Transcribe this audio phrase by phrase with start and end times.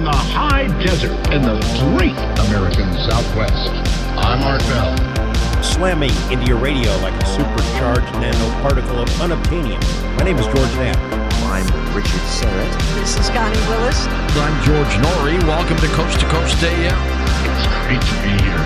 [0.00, 1.60] from the high desert in the
[1.92, 2.16] great
[2.48, 3.68] American Southwest.
[4.16, 4.96] I'm Art Bell.
[5.62, 9.78] Slamming into your radio like a supercharged nanoparticle of unobtainium.
[10.16, 10.96] My name is George Knapp.
[11.52, 12.94] I'm Richard Syrett.
[12.94, 14.06] This is Connie Willis.
[14.40, 15.38] I'm George Noory.
[15.46, 16.96] Welcome to Coast to Coast AM.
[17.44, 18.64] It's great to be here.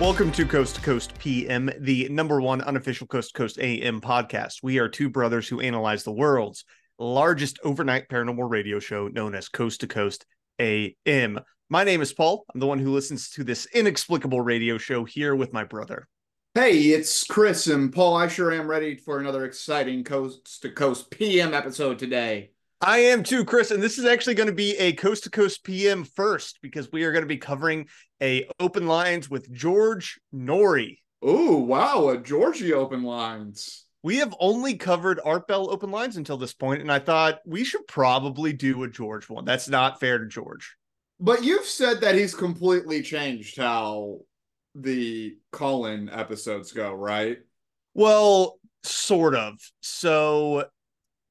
[0.00, 4.62] Welcome to Coast to Coast PM, the number one unofficial Coast to Coast AM podcast.
[4.62, 6.64] We are two brothers who analyze the world's
[6.98, 10.26] largest overnight paranormal radio show known as Coast to Coast
[10.58, 11.40] AM.
[11.68, 12.44] My name is Paul.
[12.52, 16.06] I'm the one who listens to this inexplicable radio show here with my brother.
[16.54, 18.16] Hey, it's Chris and Paul.
[18.16, 22.50] I sure am ready for another exciting Coast to Coast PM episode today.
[22.80, 25.64] I am too, Chris, and this is actually going to be a Coast to Coast
[25.64, 27.88] PM first because we are going to be covering
[28.22, 30.98] a open lines with George Noory.
[31.22, 33.83] Oh, wow, a Georgie open lines.
[34.04, 37.64] We have only covered Art Bell open lines until this point, and I thought we
[37.64, 39.46] should probably do a George one.
[39.46, 40.76] That's not fair to George.
[41.18, 44.18] But you've said that he's completely changed how
[44.74, 47.38] the call-in episodes go, right?
[47.94, 49.54] Well, sort of.
[49.80, 50.66] So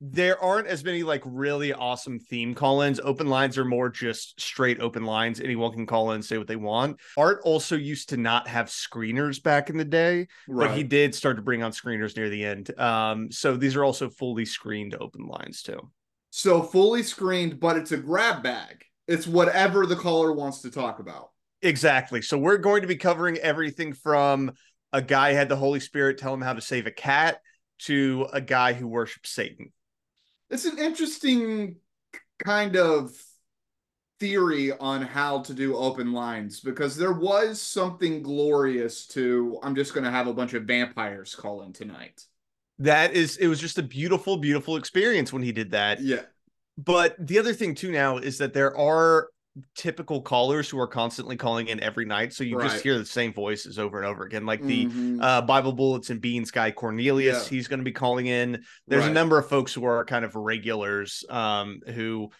[0.05, 2.99] there aren't as many like really awesome theme call-ins.
[3.01, 5.39] Open lines are more just straight open lines.
[5.39, 6.99] Anyone can call in and say what they want.
[7.15, 10.67] Art also used to not have screeners back in the day, Right.
[10.67, 12.77] but he did start to bring on screeners near the end.
[12.77, 15.79] Um, so these are also fully screened open lines too.
[16.31, 18.83] So fully screened, but it's a grab bag.
[19.07, 21.29] It's whatever the caller wants to talk about.
[21.61, 22.21] Exactly.
[22.21, 24.51] So we're going to be covering everything from
[24.91, 27.39] a guy had the Holy Spirit tell him how to save a cat
[27.83, 29.71] to a guy who worships Satan.
[30.49, 31.77] It's an interesting
[32.43, 33.11] kind of
[34.19, 39.93] theory on how to do open lines because there was something glorious to I'm just
[39.93, 42.23] going to have a bunch of vampires call in tonight.
[42.79, 46.01] That is, it was just a beautiful, beautiful experience when he did that.
[46.01, 46.21] Yeah.
[46.77, 49.29] But the other thing too now is that there are
[49.75, 52.33] typical callers who are constantly calling in every night.
[52.33, 52.71] So you Right.
[52.71, 54.45] just hear the same voices over and over again.
[54.45, 55.21] Like the Mhm.
[55.21, 57.49] uh, Bible Bullets and Beans guy Cornelius, Yeah.
[57.55, 58.63] he's going to be calling in.
[58.87, 62.31] There's a number of folks who are kind of regulars um, who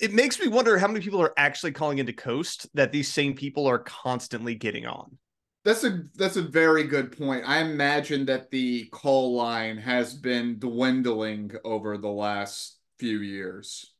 [0.00, 3.34] it makes me wonder how many people are actually calling into Coast that these same
[3.34, 5.16] people are constantly getting on.
[5.64, 7.44] That's a that's a very good point.
[7.46, 13.92] I imagine that the call line has been dwindling over the last few years.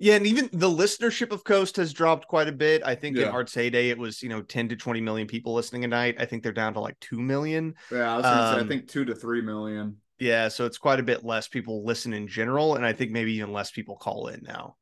[0.00, 2.82] Yeah, and even the listenership of Coast has dropped quite a bit.
[2.84, 5.84] I think in Art's heyday, it was you know 10 to 20 million people listening
[5.84, 6.16] a night.
[6.20, 7.74] I think they're down to like 2 million.
[7.90, 10.00] Yeah, I was gonna say I Um, think two to three million.
[10.20, 13.34] Yeah, so it's quite a bit less people listen in general, and I think maybe
[13.34, 14.76] even less people call in now.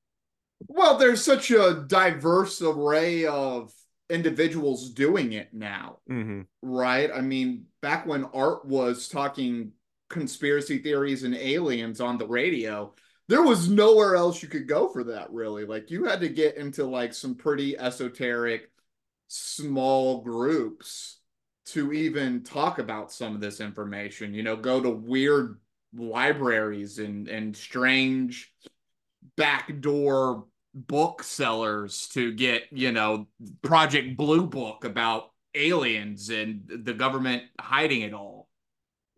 [0.69, 3.73] Well, there's such a diverse array of
[4.11, 5.99] individuals doing it now.
[6.09, 7.11] hmm right?
[7.13, 9.73] I mean, back when Art was talking
[10.11, 12.95] conspiracy theories and aliens on the radio,
[13.29, 15.65] there was nowhere else you could go for that, really.
[15.65, 18.71] Like, you had to get into like some pretty esoteric,
[19.29, 21.19] small groups
[21.67, 24.35] to even talk about some of this information.
[24.35, 25.59] You know, go to weird
[25.95, 28.53] libraries and and strange
[29.37, 33.27] backdoor booksellers to get, you know,
[33.63, 38.36] Project Blue Book about aliens and the government hiding it all.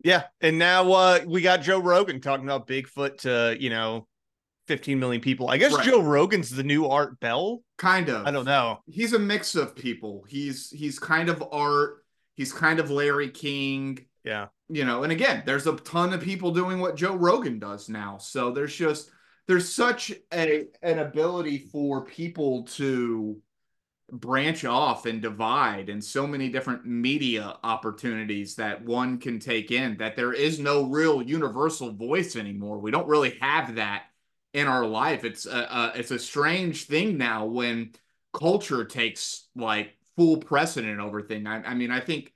[0.03, 4.07] Yeah, and now uh, we got Joe Rogan talking about Bigfoot to you know
[4.67, 5.49] 15 million people.
[5.49, 5.85] I guess Right.
[5.85, 7.63] Joe Rogan's the new Art Bell.
[7.77, 8.25] Kind of.
[8.25, 8.79] I don't know.
[8.85, 10.23] He's a mix of people.
[10.27, 12.03] He's he's kind of art,
[12.35, 16.51] he's kind of Larry King, Yeah, you know, and again, there's a ton of people
[16.51, 18.17] doing what Joe Rogan does now.
[18.19, 19.09] So there's just
[19.47, 23.41] there's such a an ability for people to
[24.11, 29.97] branch off and divide and so many different media opportunities that one can take in
[29.97, 32.79] that there is no real universal voice anymore.
[32.79, 34.05] We don't really have that
[34.53, 35.23] in our life.
[35.23, 37.91] It's a, a it's a strange thing now when
[38.33, 41.47] culture takes like full precedent over thing.
[41.47, 42.33] I, I mean, I think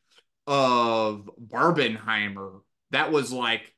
[0.47, 2.61] of Barbenheimer.
[2.91, 3.72] That was like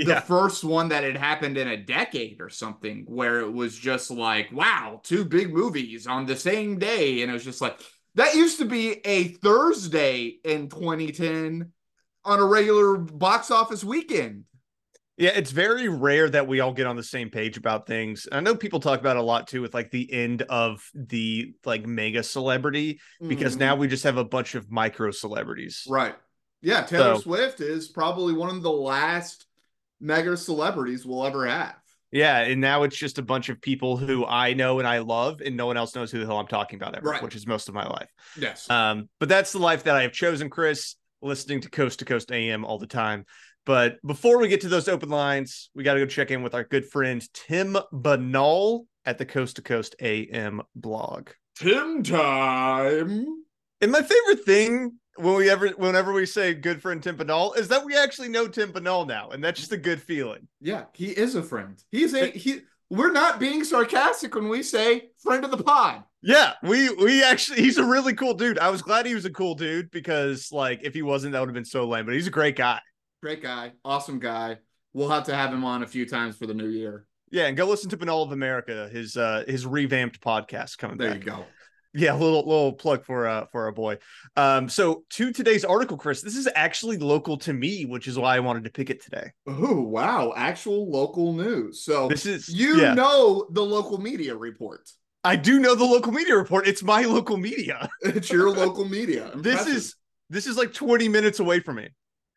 [0.00, 4.10] the first one that had happened in a decade or something where it was just
[4.10, 7.78] like wow two big movies on the same day and it was just like
[8.14, 11.70] that used to be a thursday in 2010
[12.24, 14.44] on a regular box office weekend
[15.18, 18.26] Yeah, it's very rare that we all get on the same page about things.
[18.32, 21.52] I know people talk about it a lot too with like the end of the
[21.64, 23.60] like mega celebrity because Mhm.
[23.60, 25.84] now we just have a bunch of micro celebrities.
[25.88, 26.14] right
[26.62, 29.46] yeah taylor So- swift is probably one of the last
[30.02, 31.76] mega celebrities we'll ever have
[32.10, 35.40] Yeah, and now it's just a bunch of people who I know and I love,
[35.40, 37.22] and no one else knows who the hell I'm talking about ever, Right.
[37.22, 38.10] which is most of my life.
[38.36, 42.04] yes Um, but that's the life that I have chosen, Chris, listening to Coast to
[42.04, 43.24] Coast AM all the time.
[43.64, 46.52] But before we get to those open lines, we got to go check in with
[46.54, 51.28] our good friend Tim Binnall at the Coast to Coast AM blog.
[51.56, 53.26] Tim time.
[53.80, 57.68] And my favorite thing when we ever whenever we say good friend Tim Binnall is
[57.68, 60.48] that we actually know Tim Binnall now, and that's just a good feeling.
[60.60, 61.82] Yeah, he is a friend.
[61.90, 62.60] He's a he.
[62.90, 66.04] We're not being sarcastic when we say friend of the pod.
[66.22, 68.58] Yeah, we we actually he's a really cool dude.
[68.58, 71.48] I was glad he was a cool dude because like if he wasn't, that would
[71.48, 72.04] have been so lame.
[72.04, 72.80] But he's a great guy.
[73.22, 74.58] Great guy, awesome guy.
[74.92, 77.06] We'll have to have him on a few times for the new year.
[77.30, 81.10] Yeah, and go listen to Binnall of America, his uh his revamped podcast coming There
[81.12, 81.20] back.
[81.20, 81.44] you go.
[81.94, 83.98] Yeah, little little plug for uh for our boy.
[84.36, 88.36] Um, so to today's article, Chris, this is actually local to me, which is why
[88.36, 89.32] I wanted to pick it today.
[89.46, 91.84] Oh wow, actual local news.
[91.84, 92.94] So This is you yeah.
[92.94, 94.88] know the local media report.
[95.24, 96.66] I do know the local media report.
[96.66, 97.88] It's my local media.
[98.02, 99.30] It's your local media.
[99.36, 99.94] This is
[100.30, 101.90] this is like 20 minutes away from me.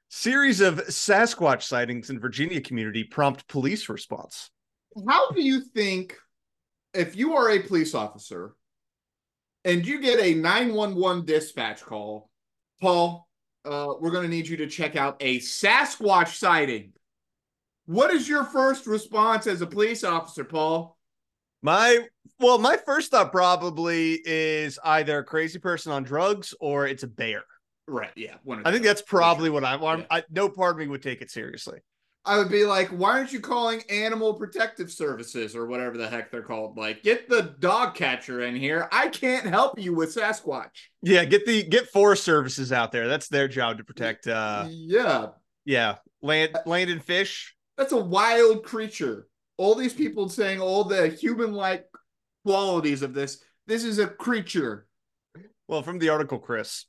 [0.10, 4.52] Series of Sasquatch sightings in Virginia community prompt police response.
[5.08, 6.16] how do you think
[6.94, 8.54] if you are a police officer
[9.66, 12.30] and you get a 911 dispatch call,
[12.80, 13.28] Paul,
[13.66, 16.94] uh, we're going to need you to check out a Sasquatch sighting.
[17.88, 20.98] What is your first response as a police officer, Paul?
[21.62, 22.08] My
[22.40, 27.08] well, my first thought probably is either a crazy person on drugs or it's a
[27.08, 27.44] bear.
[27.88, 28.36] Right, yeah.
[28.64, 29.84] I think that's probably what I'm.
[29.84, 30.06] I'm Yeah.
[30.12, 31.80] I, no part of me would take it seriously.
[32.26, 36.32] I would be like, why aren't you calling Animal Protective Services or whatever the heck
[36.32, 36.76] they're called?
[36.78, 38.88] Like, get the dog catcher in here.
[38.92, 40.72] I can't help you with Sasquatch.
[41.04, 43.08] Yeah, get the get Forest Services out there.
[43.08, 44.28] That's their job to protect.
[44.28, 45.28] uh yeah,
[45.66, 47.56] Yeah, land land and fish.
[47.78, 49.28] that's a wild creature.
[49.58, 51.86] All these people saying all the human-like
[52.44, 53.42] qualities of this.
[53.68, 54.88] This is a creature.
[55.68, 56.86] Well, from the article, Chris,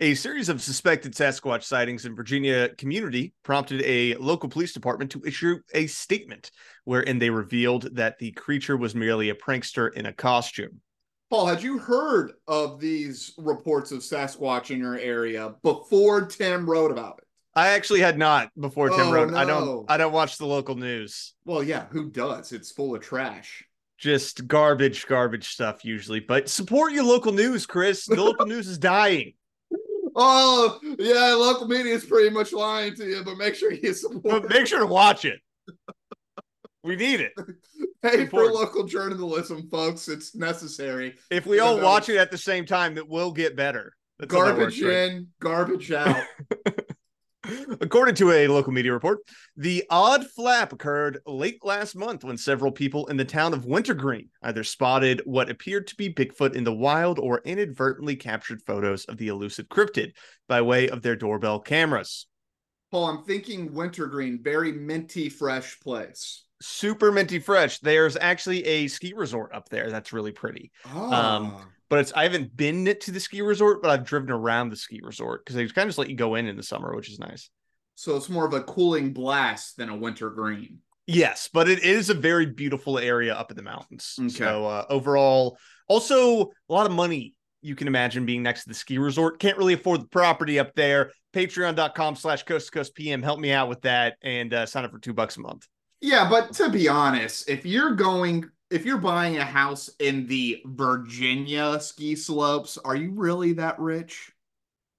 [0.00, 5.22] a series of suspected Sasquatch sightings in Virginia community prompted a local police department to
[5.24, 6.50] issue a statement
[6.84, 10.80] wherein they revealed that the creature was merely a prankster in a costume.
[11.28, 16.90] Paul, had you heard of these reports of Sasquatch in your area before Tim wrote
[16.90, 17.24] about it?
[17.54, 19.34] I actually had not before Tim Oh, wrote.
[19.34, 19.90] I don't.
[19.90, 21.34] I don't watch the local news.
[21.44, 22.52] Well, yeah, who does?
[22.52, 23.64] It's full of trash.
[23.98, 26.20] Just garbage, garbage stuff usually.
[26.20, 28.06] But support your local news, Chris.
[28.06, 29.34] The local news is dying.
[30.22, 34.42] Oh, yeah, local media is pretty much lying to you, but make sure you support.
[34.42, 35.40] But make sure to watch it.
[36.82, 37.32] We need it.
[38.02, 40.08] Pay for local journalism, folks.
[40.08, 41.16] It's necessary.
[41.30, 43.94] If we all watch it at the same time, it will get better.
[44.18, 46.22] That's Garbage in, garbage out.
[47.80, 49.18] According to a local media report,
[49.56, 54.28] the odd flap occurred late last month when several people in the town of Wintergreen
[54.42, 59.16] either spotted what appeared to be Bigfoot in the wild or inadvertently captured photos of
[59.16, 60.12] the elusive cryptid
[60.48, 62.26] by way of their doorbell cameras.
[62.90, 66.44] Paul, I'm thinking wintergreen, very minty, fresh place.
[66.60, 67.78] Super minty fresh.
[67.78, 70.72] There's actually a ski resort up there that's really pretty.
[70.86, 74.76] Oh, But it's I haven't been to the ski resort, but I've driven around the
[74.76, 77.10] ski resort because they kind of just let you go in in the summer, which
[77.10, 77.50] is nice.
[77.96, 80.78] so it's more of a cooling blast than a winter green.
[81.06, 84.14] Yes, but it is a very beautiful area up in the mountains.
[84.18, 84.28] Okay.
[84.30, 85.58] So uh, overall,
[85.88, 89.40] also a lot of money you can imagine being next to the ski resort.
[89.40, 91.10] Can't really afford the property up there.
[91.34, 93.22] Patreon.com slash coast to coast PM.
[93.22, 95.66] Help me out with that and uh, sign up for two bucks a month.
[96.00, 100.62] Yeah, but to be honest, if you're going, if you're buying a house in the
[100.64, 104.32] Virginia ski slopes, are you really that rich?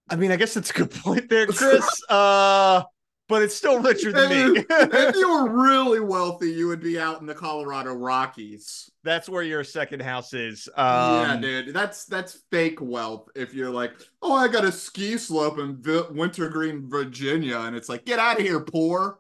[0.10, 1.88] I mean, I guess that's a good point there, Chris.
[2.10, 2.84] uh,
[3.30, 4.66] but it's still richer than me.
[4.70, 8.92] if you were really wealthy, you would be out in the Colorado Rockies.
[9.06, 10.68] that's where your second house is.
[10.78, 13.30] yeah, Um, dude, that's that's fake wealth.
[13.34, 18.04] If you're like, oh, I got a ski slope in Wintergreen, Virginia, and it's like,
[18.04, 19.20] get out of here, poor.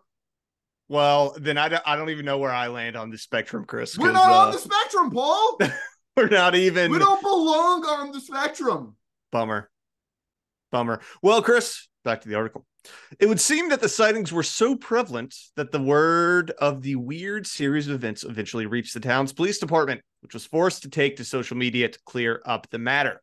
[0.91, 3.97] Well, then I don't, I don't even know where I land on the spectrum, Chris.
[3.97, 5.57] We're not uh, on the spectrum, Paul.
[6.17, 6.91] we're not even.
[6.91, 8.97] we don't belong on the spectrum.
[9.31, 9.69] Bummer.
[10.69, 10.99] Bummer.
[11.21, 12.65] Well, Chris, back to the article.
[13.21, 17.47] It would seem that the sightings were so prevalent that the word of the weird
[17.47, 21.23] series of events eventually reached the town's police department, which was forced to take to
[21.23, 23.21] social media to clear up the matter.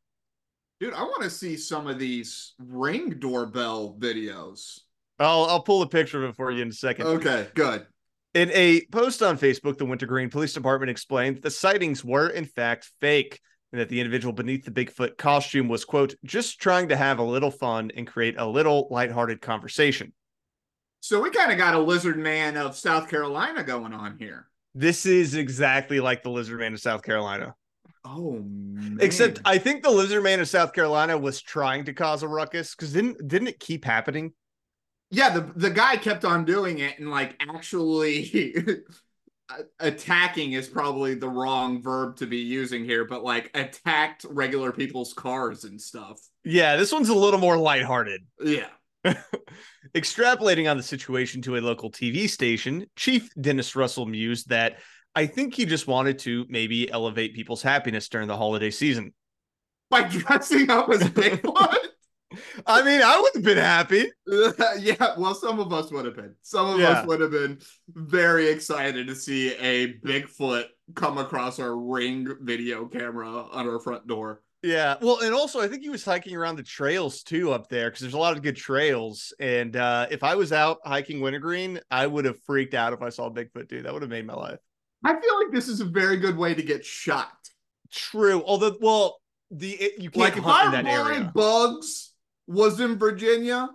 [0.80, 4.80] Dude, I want to see some of these ring doorbell videos.
[5.18, 7.06] I'll, I'll pull a picture of it for you in a second.
[7.06, 7.86] Okay, good.
[8.34, 12.44] In a post on Facebook, the Wintergreen Police Department explained that the sightings were, in
[12.44, 13.40] fact, fake
[13.72, 17.22] and that the individual beneath the Bigfoot costume was, quote, just trying to have a
[17.22, 20.12] little fun and create a little lighthearted conversation.
[21.00, 24.48] So we kind of got a lizard man of South Carolina going on here.
[24.74, 27.54] This is exactly like the Lizard Man of South Carolina.
[28.04, 28.98] Oh man.
[29.00, 32.74] Except I think the Lizard Man of South Carolina was trying to cause a ruckus
[32.74, 34.32] because didn't didn't it keep happening?
[35.10, 38.82] Yeah, the the guy kept on doing it and like actually
[39.80, 45.12] attacking is probably the wrong verb to be using here, but like attacked regular people's
[45.12, 46.20] cars and stuff.
[46.44, 48.22] Yeah, this one's a little more lighthearted.
[48.42, 48.68] Yeah.
[49.94, 54.78] Extrapolating on the situation to a local TV station, Chief Dennis Russell mused that
[55.14, 59.14] I think he just wanted to maybe elevate people's happiness during the holiday season.
[59.90, 61.76] By dressing up as Bigfoot?
[62.66, 64.06] I mean, I would have been happy.
[64.78, 66.34] yeah, well, some of us would have been.
[66.42, 66.90] Some of Yeah.
[66.90, 67.58] us would have been
[67.88, 74.06] very excited to see a Bigfoot come across our ring video camera on our front
[74.06, 74.42] door.
[74.62, 74.96] Yeah.
[75.00, 78.00] Well, and also I think he was hiking around the trails too up there because
[78.00, 79.32] there's a lot of good trails.
[79.38, 83.08] And uh, if I was out hiking Wintergreen, I would have freaked out if I
[83.08, 83.84] saw Bigfoot dude.
[83.86, 84.58] That would have made my life.
[85.04, 87.30] I feel like this is a very good way to get shot.
[87.90, 88.42] True.
[88.44, 89.20] Although, well,
[89.50, 91.30] the it, you can't Like if in that area.
[91.34, 92.07] Bugs
[92.48, 93.68] was in Virginia,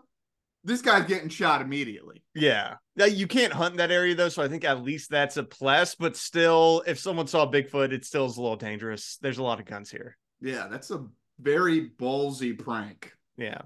[0.63, 2.23] this guy's getting shot immediately.
[2.33, 2.75] Yeah.
[2.95, 5.43] Now, you can't hunt in that area though, so I think at least that's a
[5.43, 5.95] plus.
[5.95, 9.17] But still, if someone saw Bigfoot, it still is a little dangerous.
[9.21, 10.17] There's a lot of guns here.
[10.41, 11.05] Yeah, that's a
[11.39, 13.13] very ballsy prank.
[13.37, 13.61] Yeah.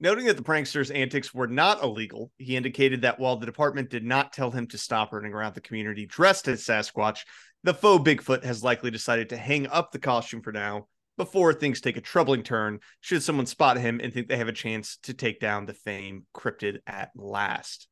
[0.00, 4.04] Noting that the prankster's antics were not illegal, he indicated that while the department did
[4.04, 7.20] not tell him to stop running around the community dressed as Sasquatch,
[7.62, 11.80] the faux Bigfoot has likely decided to hang up the costume for now before things
[11.80, 15.14] take a troubling turn should someone spot him and think they have a chance to
[15.14, 17.88] take down the famed cryptid at last.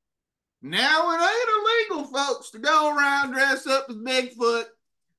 [0.62, 4.64] Now it ain't illegal, folks, to go around dressed up as Bigfoot,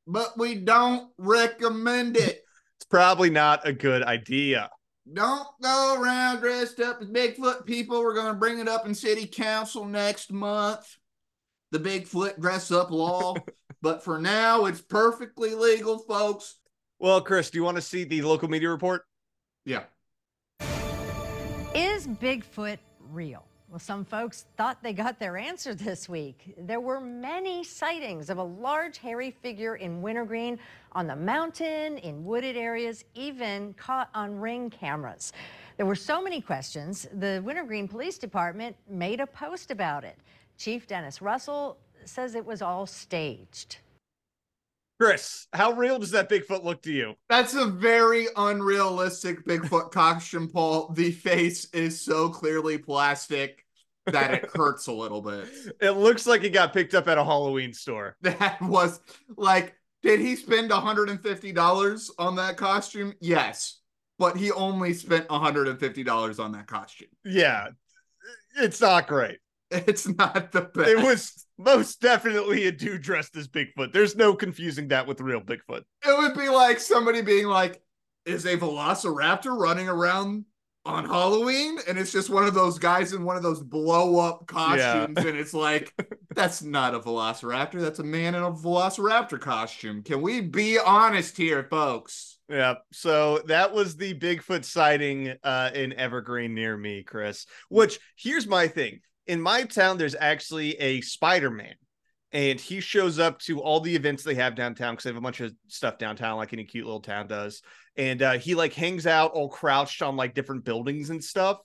[0.07, 2.41] but we don't recommend it.
[2.77, 4.69] It's probably not a good idea.
[5.11, 8.01] Don't go around dressed up as Bigfoot people.
[8.01, 10.97] We're going to bring it up in city council next month.
[11.71, 13.35] The Bigfoot dress up law.
[13.81, 16.55] but for now, it's perfectly legal, folks.
[17.03, 19.05] Well, Chris, do you want to see the local media report?
[19.65, 19.83] Yeah.
[21.75, 22.77] Is Bigfoot
[23.11, 23.43] real?
[23.69, 26.55] Well, some folks thought they got their answer this week.
[26.57, 30.57] There were many sightings of a large hairy figure in Wintergreen,
[30.93, 35.33] on the mountain, in wooded areas, even caught on ring cameras.
[35.75, 40.17] There were so many questions, the Wintergreen Police Department made a post about it.
[40.57, 43.79] Chief Dennis Russell says it was all staged.
[45.03, 47.15] Chris, how real does that Bigfoot look to you?
[47.27, 50.93] That's a very unrealistic Bigfoot costume, Paul.
[50.93, 53.65] The face is so clearly plastic
[54.05, 55.49] that it hurts a little bit.
[55.81, 58.15] It looks like it got picked up at a Halloween store.
[58.21, 59.01] That was
[59.35, 63.13] like, did he spend $150 on that costume?
[63.19, 63.81] Yes.
[64.17, 67.09] But he only spent $150 on that costume.
[67.25, 67.67] Yeah,
[68.55, 69.39] it's not great.
[69.73, 70.89] It's not the best.
[70.89, 73.93] It was most definitely a dude dressed as Bigfoot.
[73.93, 75.83] There's no confusing that with real Bigfoot.
[76.05, 77.81] It would be like somebody being like,
[78.25, 80.45] is a velociraptor running around
[80.85, 81.77] on Halloween?
[81.87, 85.17] And it's just one of those guys in one of those blow up costumes.
[85.17, 85.93] And it's like,
[86.35, 87.79] that's not a velociraptor.
[87.81, 90.03] That's a man in a velociraptor costume.
[90.03, 92.39] Can we be honest here, folks?
[92.49, 92.75] Yeah.
[92.91, 97.45] So that was the Bigfoot sighting uh, in Evergreen near me, Chris.
[97.69, 98.99] Which here's my thing.
[99.27, 101.75] In my town, there's actually a Spider-Man.
[102.31, 105.21] And he shows up to all the events they have downtown because they have a
[105.21, 107.61] bunch of stuff downtown, like any cute little town does.
[107.95, 111.59] And uh, he like hangs out all crouched on like different buildings and stuff.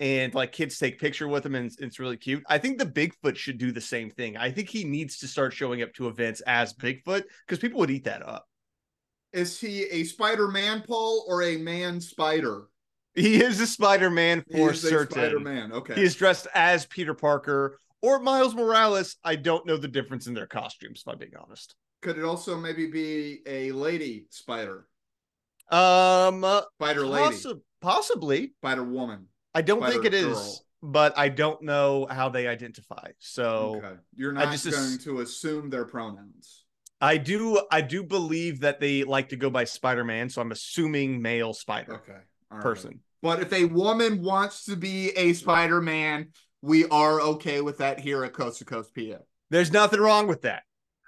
[0.00, 2.42] And like kids take picture with him, and it's, it's really cute.
[2.48, 4.36] I think the Bigfoot should do the same thing.
[4.36, 7.90] I think he needs to start showing up to events as Bigfoot because people would
[7.90, 8.44] eat that up.
[9.32, 12.64] Is he a Spider Man, Paul, or a man spider?
[13.14, 15.12] He is a Spider-Man He for is certain.
[15.12, 15.72] Spider-Man.
[15.72, 15.94] Okay.
[15.94, 19.16] He is dressed as Peter Parker or Miles Morales.
[19.24, 21.74] I don't know the difference in their costumes, if I'm being honest.
[22.02, 24.86] Could it also maybe be a lady spider?
[25.70, 27.36] Um, uh, Spider lady.
[27.36, 28.52] possi- possibly.
[28.60, 29.26] Spider woman.
[29.54, 30.58] I don't Spider think it is, girl.
[30.82, 33.12] but I don't know how they identify.
[33.20, 33.94] So okay.
[34.14, 36.64] You're I not just going ass- to assume their pronouns.
[37.00, 40.28] I do, I do believe that they like to go by Spider-Man.
[40.30, 42.18] So I'm assuming male Spider Okay.
[42.54, 42.62] All right.
[42.62, 43.00] person.
[43.22, 46.28] But if a woman wants to be a Spider Man,
[46.62, 49.20] we are okay with that here at Coast to Coast PM.
[49.50, 50.62] There's nothing wrong with that.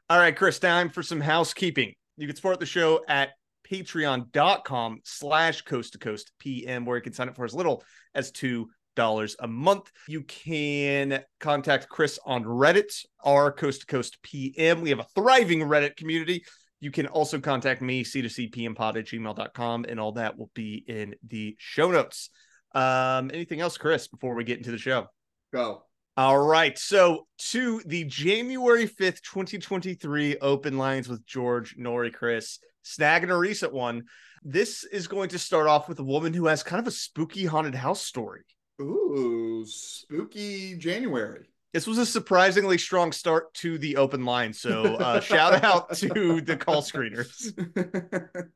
[0.08, 1.92] All right, Chris, time for some housekeeping.
[2.16, 3.30] You can support the show at
[3.70, 7.82] patreon.com slash coast to coast PM, where you can sign up for as little
[8.14, 9.90] as two dollars a month.
[10.08, 14.80] You can contact Chris on Reddit, our coast to coast PM.
[14.80, 16.44] We have a thriving Reddit community.
[16.80, 21.56] You can also contact me, c2cpmpod at gmail.com, and all that will be in the
[21.58, 22.30] show notes.
[22.74, 25.06] Um, anything else, Chris, before we get into the show?
[25.52, 25.84] Go.
[26.18, 26.78] All right.
[26.78, 33.72] So to the January 5th, 2023 open lines with George, Noory, Chris, snagging a recent
[33.72, 34.04] one.
[34.42, 37.46] This is going to start off with a woman who has kind of a spooky
[37.46, 38.42] haunted house story.
[38.80, 41.48] Ooh, spooky January.
[41.76, 44.54] This was a surprisingly strong start to the open line.
[44.54, 47.52] So uh, shout out to the call screeners.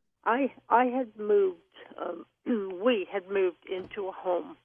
[0.25, 1.59] I I had moved.
[2.01, 2.25] Um,
[2.83, 4.57] we had moved into a home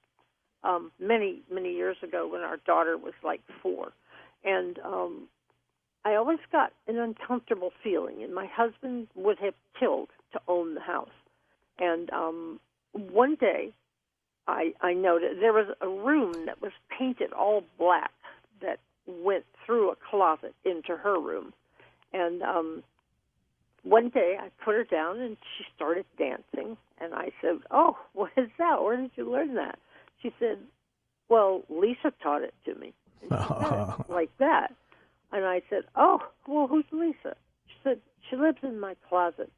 [0.63, 3.91] um, many many years ago when our daughter was like four,
[4.45, 5.27] and um,
[6.05, 10.79] I always got an uncomfortable feeling, and my husband would have killed to own the
[10.79, 11.09] house.
[11.77, 12.61] And um,
[12.93, 13.73] one day,
[14.47, 18.11] I I noticed there was a room that was painted all black
[18.61, 21.53] that went through a closet into her room,
[22.13, 22.83] and um,
[23.85, 28.31] one day I put her down and she started dancing, and I said, "Oh, what
[28.35, 28.83] is that?
[28.83, 29.79] Where did you learn that?"
[30.21, 30.57] She said,
[31.29, 34.73] "Well, Lisa taught it to me." And she it like that.
[35.31, 37.35] And I said, "Oh, well, who's Lisa?"
[37.67, 39.51] She said, "She lives in my closet."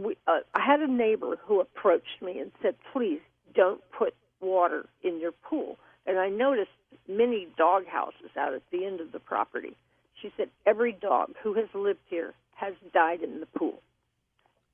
[0.00, 3.20] We, uh, I had a neighbor who approached me and said, "Please
[3.54, 5.78] don't put water in your pool."
[6.10, 6.72] And I noticed
[7.08, 9.76] many dog houses out at the end of the property.
[10.20, 13.80] She said, "Every dog who has lived here has died in the pool."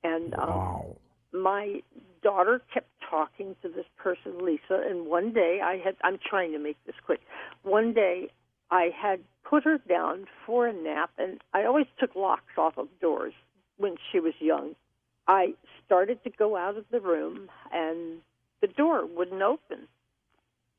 [0.03, 0.97] And um, Wow.
[1.33, 1.83] my
[2.23, 6.59] daughter kept talking to this person lisa and one day i had i'm trying to
[6.59, 7.21] make this quick
[7.63, 8.29] one day
[8.71, 12.87] i had put her down for a nap and i always took locks off of
[12.99, 13.33] doors
[13.77, 14.75] when she was young
[15.27, 15.53] i
[15.85, 18.19] started to go out of the room and
[18.61, 19.87] the door wouldn't open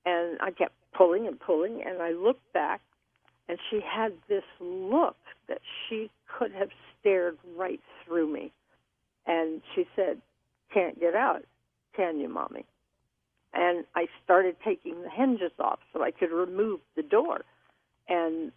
[0.09, 2.81] and i kept pulling and pulling and i looked back
[3.49, 5.17] and she had this look
[5.49, 8.53] that she could have stared right through me
[9.27, 10.21] and she said
[10.73, 11.45] can't get out,
[11.97, 12.65] can you, Mommy?
[13.55, 17.41] And I started taking the hinges off so I could remove the door.
[18.09, 18.53] And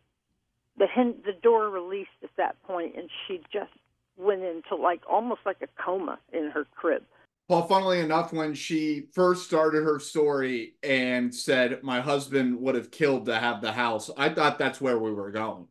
[0.77, 3.71] the hin- the door released at that point, and she just
[4.17, 7.03] went into like almost like a coma in her crib.
[7.51, 12.91] Well, funnily enough, when she first started her story and said my husband would have
[12.91, 15.67] killed to have the house, I thought that's where we were going.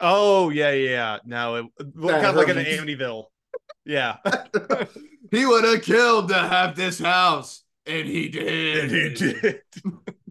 [0.00, 1.18] Oh yeah, yeah.
[1.26, 2.56] No, it, kind of like an.
[2.56, 3.24] Amityville.
[3.84, 4.16] Yeah.
[5.30, 8.84] he would have killed to have this house, and he did.
[8.84, 9.60] And he did.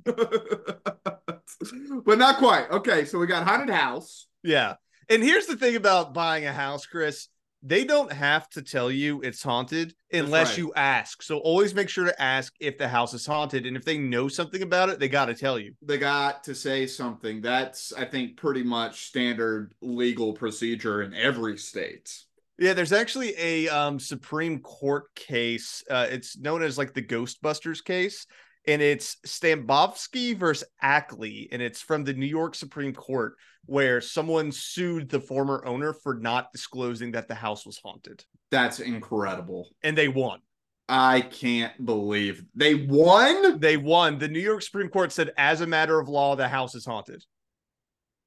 [2.04, 2.65] but not quite.
[2.71, 4.25] Okay, so we got haunted house.
[4.41, 4.78] Yeah.
[5.08, 7.28] And here's the thing about buying a house, Chris.
[7.62, 10.58] They don't have to tell you it's haunted unless right.
[10.60, 11.22] you ask.
[11.22, 13.65] So always make sure to ask if the house is haunted.
[13.65, 15.74] And if they know something about it, they got to tell you.
[15.82, 17.41] They got to say something.
[17.41, 22.24] That's, I think, pretty much standard legal procedure in every state.
[22.58, 25.84] Yeah, there's actually a um, Supreme Court case.
[25.89, 28.26] Uh, it's known as like the Ghostbusters case,
[28.69, 33.34] and it's Stambovsky versus Ackley, and it's from the New York Supreme Court,
[33.65, 38.79] where someone sued the former owner for not disclosing that the house was haunted, That's
[38.79, 39.69] incredible.
[39.84, 40.39] and they won.
[40.88, 43.60] I can't believe they won.
[43.60, 44.17] They won.
[44.17, 47.23] The New York Supreme Court said, as a matter of law, the house is haunted.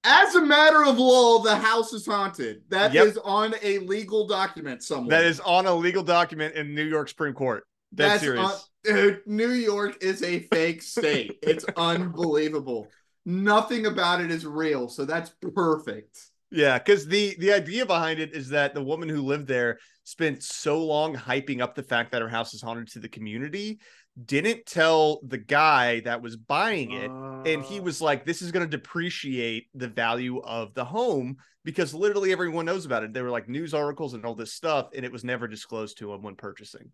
[0.05, 2.63] As a matter of law, the house is haunted.
[2.71, 3.25] That is Yep.
[3.25, 5.21] on a legal document somewhere.
[5.23, 7.65] That is on a legal document in New York Supreme Court.
[7.95, 8.69] Dead That's serious.
[8.85, 11.39] Dude, New York is a fake state.
[11.43, 12.89] it's unbelievable.
[13.25, 16.31] Nothing about it is real, so that's perfect.
[16.51, 20.43] Yeah, because the the idea behind it is that the woman who lived there spent
[20.43, 23.79] so long hyping up the fact that her house is haunted to the community,
[24.27, 27.11] didn't tell the guy that was buying it,
[27.51, 28.05] and he was uh.
[28.05, 32.85] like, "This is going to depreciate the value of the home because literally everyone knows
[32.85, 35.49] about it." There were like news articles and all this stuff, and it was never
[35.49, 36.91] disclosed to him when purchasing.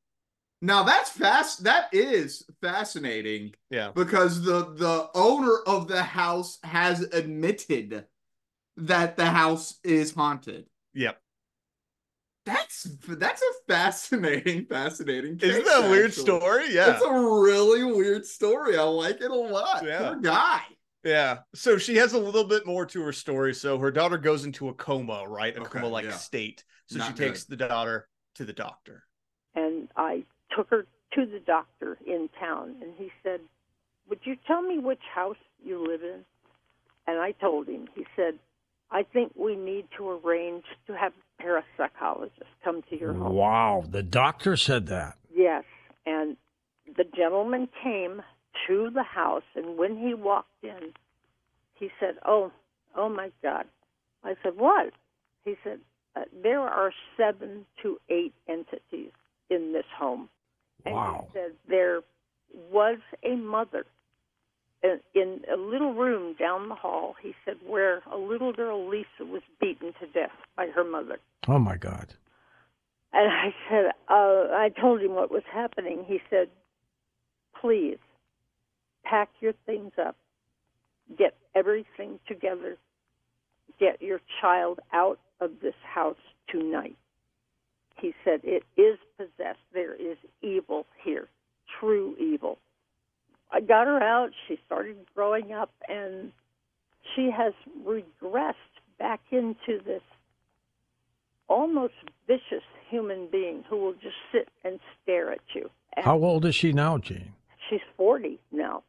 [0.61, 1.64] Now that's fast.
[1.64, 8.07] That is fascinating Yeah, because the the owner of the house has admitted
[8.77, 10.66] that the house is haunted.
[10.94, 11.21] yep.
[12.47, 15.38] That's that's a fascinating, fascinating.
[15.40, 16.23] Isn't that a weird actually.
[16.23, 16.64] story?
[16.75, 16.94] Yeah.
[16.94, 18.79] It's a really weird story.
[18.79, 19.85] I like it a lot.
[19.85, 19.99] Yeah.
[20.12, 20.62] Poor guy.
[21.05, 21.38] Yeah.
[21.55, 23.55] So she has a little bit more to her story.
[23.55, 25.57] So her daughter goes into a coma, right?
[25.57, 26.12] A Okay, coma like yeah.
[26.12, 26.64] state.
[26.87, 29.05] So Not she takes the daughter to the doctor.
[29.55, 30.25] And I
[30.59, 33.40] took her to the doctor in town, and he said,
[34.09, 36.25] "Would you tell me which house you live in?"
[37.07, 37.88] And I told him.
[37.94, 38.40] He said,
[38.90, 43.85] "I think we need to arrange to have a parapsychologist come to your home." Wow.
[43.88, 45.16] The doctor said that.
[45.33, 45.64] Yes,
[46.05, 46.37] and
[46.97, 48.21] the gentleman came
[48.66, 50.92] to the house, and when he walked in,
[51.75, 52.51] he said, "Oh,
[52.97, 53.68] oh my God!"
[54.25, 54.92] I said, "What?"
[55.44, 55.81] He said,
[56.16, 59.12] uh, "There are seven to eight entities
[59.49, 60.29] in this home."
[60.84, 61.28] And Wow.
[61.32, 62.00] he said there
[62.70, 63.84] was a mother
[64.82, 67.14] in, in a little room down the hall.
[67.20, 71.18] He said where a little girl Lisa was beaten to death by her mother.
[71.46, 72.14] Oh my God.
[73.12, 76.04] And I said, uh, I told him what was happening.
[76.06, 76.48] He said,
[77.60, 77.98] please
[79.02, 80.16] pack your things up,
[81.16, 82.76] get everything together,
[83.80, 86.16] get your child out of this house
[86.48, 86.96] tonight.
[88.00, 89.58] He said, It is possessed.
[89.72, 91.28] There is evil here,
[91.80, 92.58] true evil.
[93.50, 94.30] I got her out.
[94.46, 96.32] She started growing up, and
[97.14, 97.54] she has
[97.87, 98.54] regressed
[98.98, 100.02] back into this
[101.48, 101.94] almost
[102.26, 105.70] vicious human being who will just sit and stare at you.
[105.96, 107.32] And How old is she now, Gene?
[107.70, 108.82] She's 40 now.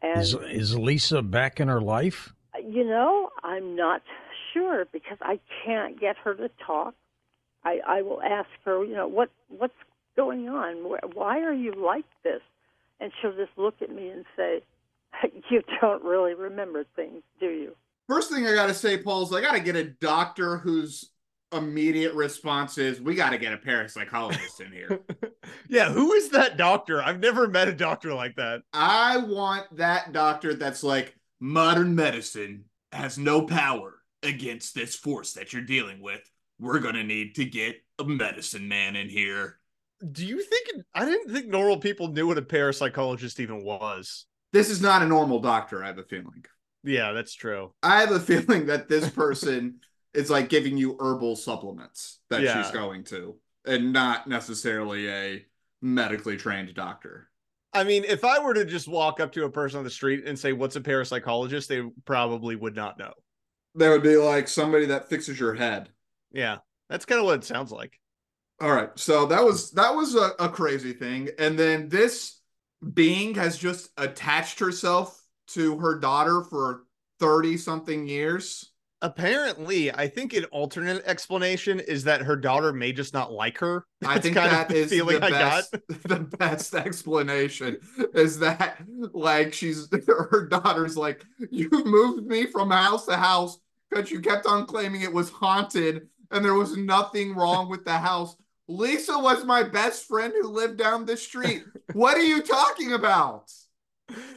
[0.00, 2.32] And, Is, is Lisa back in her life?
[2.68, 4.02] you know, I'm not
[4.52, 6.94] sure because I can't get her to talk.
[7.64, 9.74] I, I will ask her, you know, what what's
[10.16, 10.76] going on?
[10.84, 12.40] Wh- Why are you like this?
[13.00, 14.62] And she'll just look at me and say,
[15.50, 17.76] "You don't really remember things, do you?"
[18.08, 21.10] First thing I got to say, Paul, is I got to get a doctor whose
[21.52, 25.00] immediate response is, "We got to get a parapsychologist in here."
[25.68, 27.02] yeah, who is that doctor?
[27.02, 28.62] I've never met a doctor like that.
[28.72, 35.52] I want that doctor that's like, modern medicine has no power against this force that
[35.52, 36.20] you're dealing with.
[36.62, 39.58] We're gonna need to get a medicine man in here.
[40.12, 44.26] Do you think I didn't think normal people knew what a parapsychologist even was?
[44.52, 46.44] This is not a normal doctor, I have a feeling.
[46.84, 47.72] Yeah, that's true.
[47.82, 49.80] I have a feeling that this person
[50.14, 52.62] is like giving you herbal supplements that Yeah.
[52.62, 55.44] she's going to, and not necessarily a
[55.80, 57.28] medically trained doctor.
[57.72, 60.24] I mean, if I were to just walk up to a person on the street
[60.26, 61.66] and say, What's a parapsychologist?
[61.66, 63.14] they probably would not know.
[63.74, 65.88] That would be like somebody that fixes your head.
[66.32, 67.98] Yeah, that's kind of what it sounds like.
[68.60, 72.40] All right, so that was that was a, a crazy thing, and then this
[72.94, 76.84] being has just attached herself to her daughter for
[77.18, 78.72] thirty something years.
[79.00, 83.84] Apparently, I think an alternate explanation is that her daughter may just not like her.
[84.06, 85.64] I think that the is the feeling I got.
[85.72, 85.76] best.
[86.04, 87.78] The best explanation
[88.14, 88.80] is that
[89.12, 93.58] like she's her daughter's like you moved me from house to house
[93.90, 97.96] because you kept on claiming it was haunted and there was nothing wrong with the
[97.98, 98.36] house.
[98.68, 101.64] Lisa was my best friend who lived down the street.
[101.92, 103.50] What are you talking about?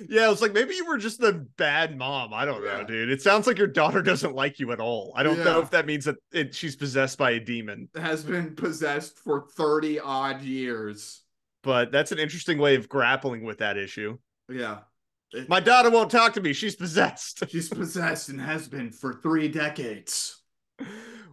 [0.08, 2.34] Yeah, it's like maybe you were just a bad mom.
[2.34, 3.10] I don't know, dude.
[3.10, 5.13] It sounds like your daughter doesn't like you at all.
[5.15, 8.55] I don't know if that means that it, she's possessed by a demon, Has been
[8.55, 11.21] possessed for 30 odd years.
[11.63, 14.17] but that's an interesting way of grappling with that issue.
[14.49, 14.79] Yeah.
[15.34, 16.53] It- My daughter won't talk to me.
[16.53, 17.43] She's possessed.
[17.49, 20.41] she's possessed and has been for three decades.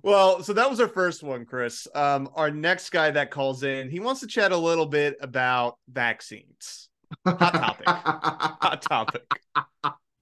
[0.03, 1.87] Well, so that was our first one, Chris.
[1.95, 5.79] Um, our next guy that calls in, he wants to chat a little bit about
[5.89, 6.89] vaccines.
[7.25, 7.87] Hot topic.
[7.87, 9.23] Hot topic.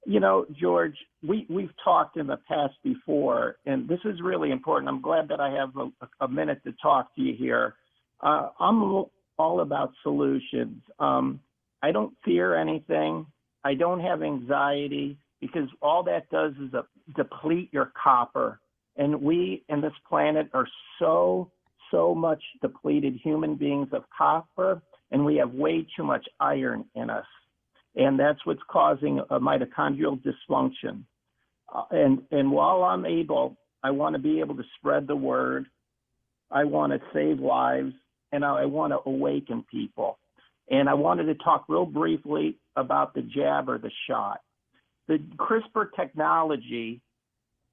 [0.04, 4.88] you know, George, we we've talked in the past before, and this is really important.
[4.88, 5.90] I'm glad that I have a,
[6.24, 7.74] a minute to talk to you here.
[8.20, 8.82] Uh, I'm
[9.38, 10.82] all about solutions.
[10.98, 11.40] Um,
[11.82, 13.26] I don't fear anything.
[13.64, 16.82] I don't have anxiety because all that does is uh,
[17.16, 18.60] deplete your copper.
[19.00, 20.68] And we in this planet are
[21.00, 21.50] so
[21.90, 27.10] so much depleted human beings of copper, and we have way too much iron in
[27.10, 27.26] us
[27.96, 31.02] and that's what's causing mitochondrial dysfunction.
[31.74, 35.66] Uh, and and while I'm able, I want to be able to spread the word.
[36.50, 37.92] I want to save lives,
[38.32, 40.18] and I, I want to awaken people.
[40.70, 44.40] And I wanted to talk real briefly about the jab or the shot.
[45.08, 47.00] The CRISPR technology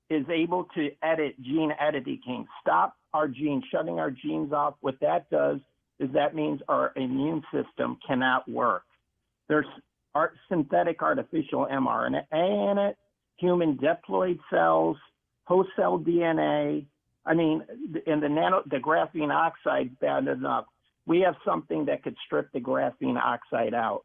[0.09, 4.75] is able to edit gene editing, stop our genes, shutting our genes off.
[4.81, 5.59] What that does
[5.99, 8.83] is that means our immune system cannot work.
[9.49, 9.65] There's
[10.13, 12.97] art, synthetic artificial mRNA in it,
[13.37, 14.97] human diploid cells,
[15.45, 16.85] host cell DNA.
[17.25, 17.63] I mean,
[18.05, 20.65] and the nano, the graphene oxide, bad enough.
[21.05, 24.03] We have something that could strip the graphene oxide out.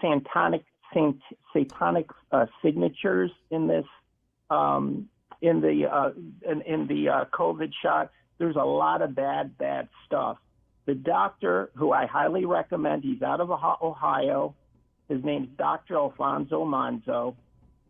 [0.00, 1.20] Satanic, sant,
[1.52, 3.84] satanic uh, signatures in this,
[4.50, 5.08] um,
[5.40, 6.10] in the uh,
[6.48, 8.10] in, in the uh, COVID shot.
[8.38, 10.38] There's a lot of bad, bad stuff.
[10.84, 14.54] The doctor, who I highly recommend, he's out of Ohio.
[15.08, 15.96] His name's Dr.
[15.96, 17.34] Alfonso Manzo.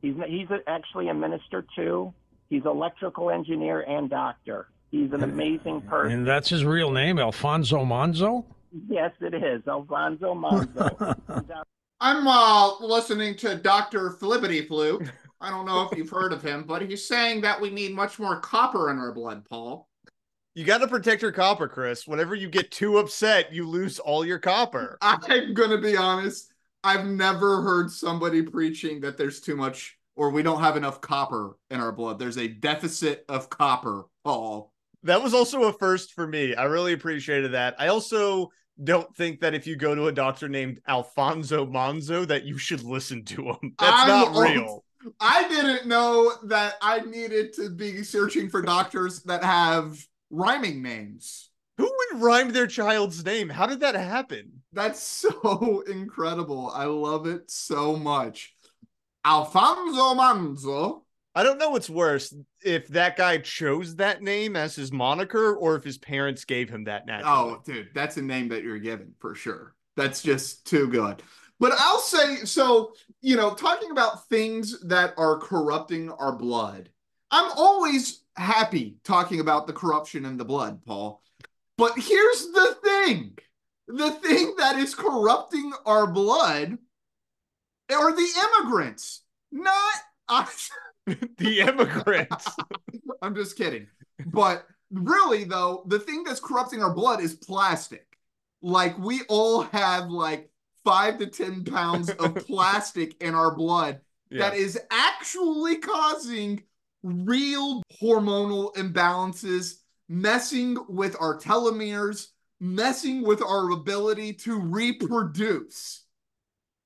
[0.03, 2.13] He's he's actually a minister too.
[2.49, 4.69] He's electrical engineer and doctor.
[4.91, 6.19] He's an amazing person.
[6.19, 8.45] And that's his real name, Alfonso Monzo?
[8.89, 11.17] Yes, it is Alfonso Manzo.
[12.01, 14.11] I'm uh, listening to Dr.
[14.11, 15.01] Flippity Flu.
[15.41, 18.19] I don't know if you've heard of him, but he's saying that we need much
[18.19, 19.89] more copper in our blood, Paul.
[20.55, 22.07] You got to protect your copper, Chris.
[22.07, 24.97] Whenever you get too upset, you lose all your copper.
[25.03, 25.21] I'm
[25.53, 26.53] going to be honest.
[26.83, 31.57] I've never heard somebody preaching that there's too much or we don't have enough copper
[31.71, 32.19] in our blood.
[32.19, 34.73] There's a deficit of copper, Paul.
[35.03, 36.55] That was also a first for me.
[36.55, 37.77] I really appreciated that.
[37.79, 38.51] I also
[38.83, 42.83] don't think that if you go to a doctor named Alfonso Monzo that you should
[42.83, 43.75] listen to him.
[43.79, 44.85] That's I'm not real.
[45.21, 49.99] I didn't know that I needed to be searching for doctors that have
[50.31, 51.51] rhyming names.
[51.79, 53.49] Who would rhyme their child's name?
[53.49, 54.63] How did that happen?
[54.73, 56.71] That's so incredible.
[56.75, 58.55] I love it so much.
[59.25, 61.03] Alfonso Manzo.
[61.35, 65.77] I don't know what's worse if that guy chose that name as his moniker or
[65.77, 67.57] if his parents gave him that naturally.
[67.57, 69.75] Oh, dude, that's a name that you're given for sure.
[69.97, 71.23] That's just too good.
[71.59, 76.91] But I'll say so, you know, talking about things that are corrupting our blood.
[77.31, 81.23] I'm always happy talking about the corruption in the blood, Paul.
[81.79, 83.39] But here's the thing.
[83.89, 86.79] The thing that is corrupting our blood
[87.93, 88.29] are the
[88.61, 89.95] immigrants, not
[90.29, 90.71] us.
[91.07, 92.49] the immigrants.
[93.23, 93.87] I'm just kidding.
[94.27, 98.07] But really, though, the thing that's corrupting our blood is plastic.
[98.63, 100.51] Like we all have like
[100.87, 104.49] five to 10 pounds of plastic in our blood Yeah.
[104.51, 106.63] that is actually causing
[107.03, 112.29] real hormonal imbalances, messing with our telomeres,
[112.61, 116.05] messing with our ability to reproduce.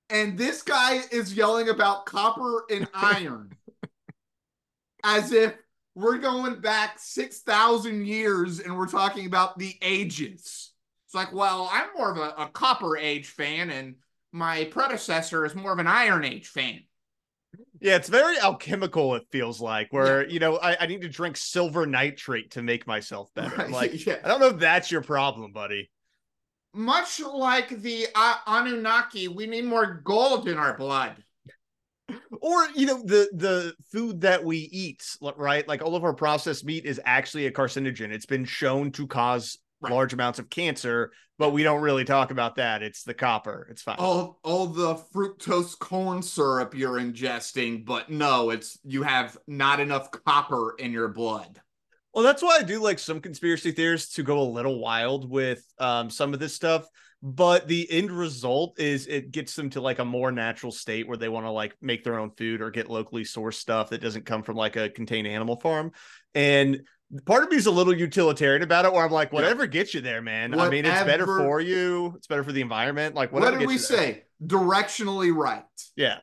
[0.08, 3.52] And this guy is yelling about copper and iron
[5.04, 5.54] as if
[5.94, 10.69] we're going back 6,000 years and we're talking about the ages.
[11.10, 13.96] It's like, well, I'm more of a, a copper age fan, and
[14.30, 16.84] my predecessor is more of an iron age fan.
[17.80, 21.36] Yeah, it's very alchemical, it feels like, where, you know, I, I need to drink
[21.36, 23.56] silver nitrate to make myself better.
[23.56, 24.18] Right, Like, yeah.
[24.22, 25.90] I don't know if that's your problem, buddy.
[26.74, 31.16] Much like the uh, Anunnaki, we need more gold in our blood.
[32.40, 35.04] Or, you know, the the food that we eat,
[35.36, 35.66] right?
[35.66, 38.12] Like all of our processed meat is actually a carcinogen.
[38.12, 39.92] It's been shown to cause Right.
[39.92, 42.82] large amounts of cancer, but we don't really talk about that.
[42.82, 43.66] It's the copper.
[43.70, 43.96] It's fine.
[43.98, 50.10] All, all the fructose corn syrup you're ingesting, but no, it's you have not enough
[50.10, 51.60] copper in your blood.
[52.12, 55.64] Well, that's why I do like some conspiracy theorists to go a little wild with
[55.78, 56.86] um, some of this stuff.
[57.22, 61.18] But the end result is it gets them to like a more natural state where
[61.18, 64.24] they want to like make their own food or get locally sourced stuff that doesn't
[64.24, 65.92] come from like a contained animal farm.
[66.34, 66.82] And
[67.26, 69.36] part of me is a little utilitarian about it, where I'm like, Yeah.
[69.36, 70.58] whatever gets you there, man.
[70.58, 72.14] I mean, it's better for you.
[72.16, 73.14] It's better for the environment.
[73.14, 74.24] Like, What whatever did we say?
[74.44, 75.64] Directionally right.
[75.96, 76.18] Yeah.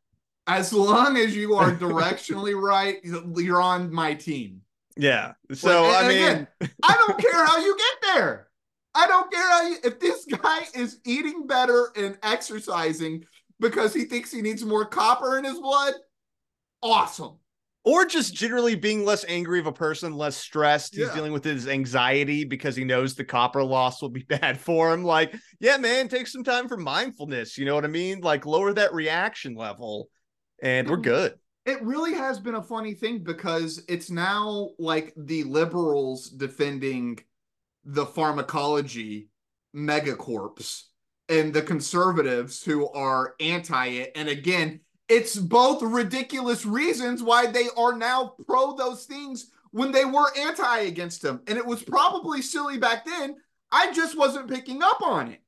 [0.48, 4.62] As long as you are directionally right, you're on my team.
[4.96, 5.34] Yeah.
[5.54, 6.48] So, Like, I mean, again,
[6.84, 8.48] I don't care how you get there.
[8.96, 13.26] I don't care how you, if this guy is eating better and exercising
[13.60, 15.94] because he thinks he needs more copper in his blood.
[16.82, 17.38] Awesome.
[17.88, 20.94] Or just generally being less angry of a person, less stressed.
[20.94, 21.16] He's Yeah.
[21.16, 25.06] dealing with his anxiety because he knows the copper loss will be bad for him.
[25.06, 27.58] Like, yeah, man, take some time for mindfulness.
[27.58, 28.20] You know what I mean?
[28.20, 30.10] Like, lower that reaction level,
[30.62, 31.04] and we're mm-hmm.
[31.04, 31.36] good.
[31.66, 37.20] It really has been a funny thing because it's now like the liberals defending
[37.86, 39.30] the pharmacology
[39.74, 40.84] megacorps
[41.30, 44.12] and the conservatives who are anti it.
[44.16, 50.06] And again, it's both ridiculous reasons why they are now pro those things when they
[50.06, 51.42] were anti against them.
[51.48, 53.36] And it was probably silly back then.
[53.72, 55.42] I just wasn't picking up on it.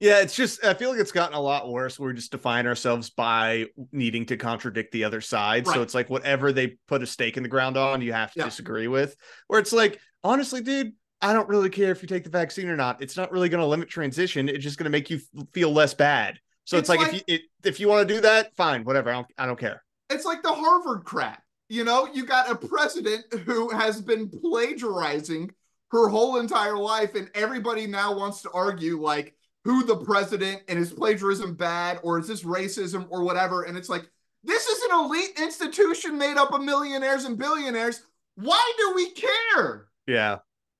[0.00, 1.98] Yeah, it's just I feel like it's gotten a lot worse.
[1.98, 5.66] We're just define ourselves by needing to contradict the other side.
[5.66, 8.40] So it's like whatever they put a stake in the ground on, you have to
[8.40, 8.46] Yeah.
[8.46, 9.14] disagree with.
[9.46, 12.74] Where it's like, honestly, dude, I don't really care if you take the vaccine or
[12.76, 13.00] not.
[13.00, 14.48] It's not really going to limit transition.
[14.48, 15.20] It's just going to make you
[15.52, 16.40] feel less bad.
[16.64, 19.10] So it's, It's like, if you it, if you want to do that, fine, whatever.
[19.10, 19.82] I don't I don't care.
[20.10, 21.42] it's like the Harvard crap.
[21.68, 25.50] You know, you got a president who has been plagiarizing
[25.90, 30.78] her whole entire life, and everybody now wants to argue like who the president and
[30.78, 33.62] is plagiarism bad or is this racism or whatever.
[33.62, 34.08] And it's like,
[34.42, 38.02] this is an elite institution made up of millionaires and billionaires.
[38.34, 39.86] Why do we care?
[40.06, 40.38] Yeah.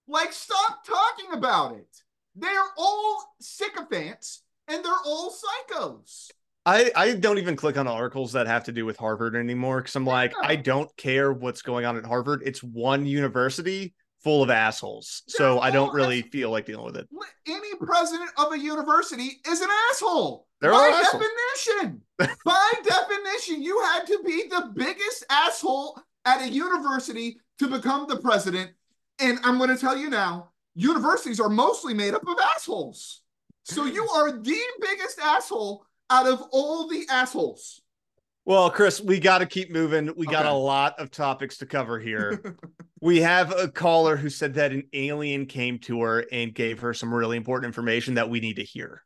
[0.09, 1.89] Like, stop talking about it.
[2.35, 6.31] They're all sycophants and they're all psychos.
[6.65, 9.97] I, I don't even click on articles that have to do with Harvard anymore because
[9.97, 10.49] I'm like, Yeah.
[10.49, 12.43] I don't care what's going on at Harvard.
[12.45, 15.23] It's one university full of assholes.
[15.27, 17.09] So They're I don't really ass- feel like dealing with it.
[17.49, 20.47] any president of a university is an asshole.
[20.61, 22.03] They're By definition.
[22.45, 28.19] By definition, you had to be the biggest asshole at a university to become the
[28.21, 28.71] president.
[29.19, 33.22] And I'm going to tell you now, universities are mostly made up of assholes.
[33.65, 37.81] So you are the biggest asshole out of all the assholes.
[38.45, 40.13] Well, Chris, we got to keep moving.
[40.17, 40.51] We got Okay.
[40.51, 42.43] a lot of topics to cover here.
[43.01, 46.95] We have a caller who said that an alien came to her and gave her
[46.95, 49.03] some really important information that we need to hear.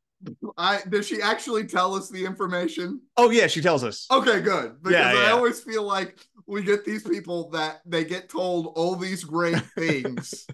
[0.58, 3.00] I does she actually tell us the information?
[3.16, 4.06] Oh yeah, she tells us.
[4.10, 4.82] Okay, good.
[4.82, 8.96] Because Yeah, I always feel like we get these people that they get told all
[8.96, 10.46] these great things,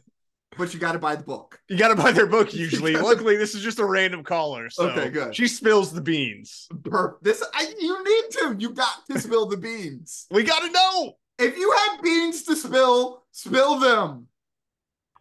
[0.56, 1.60] but you got to buy the book.
[1.68, 2.94] You got to buy their book usually.
[2.94, 4.70] Luckily, this is just a random caller.
[4.70, 5.34] So Okay, good.
[5.34, 6.68] She spills the beans.
[6.84, 8.56] Per- This I, you need to.
[8.58, 10.26] You got to spill the beans.
[10.30, 11.16] We got to know.
[11.38, 14.28] If you have beans to spill, spill them.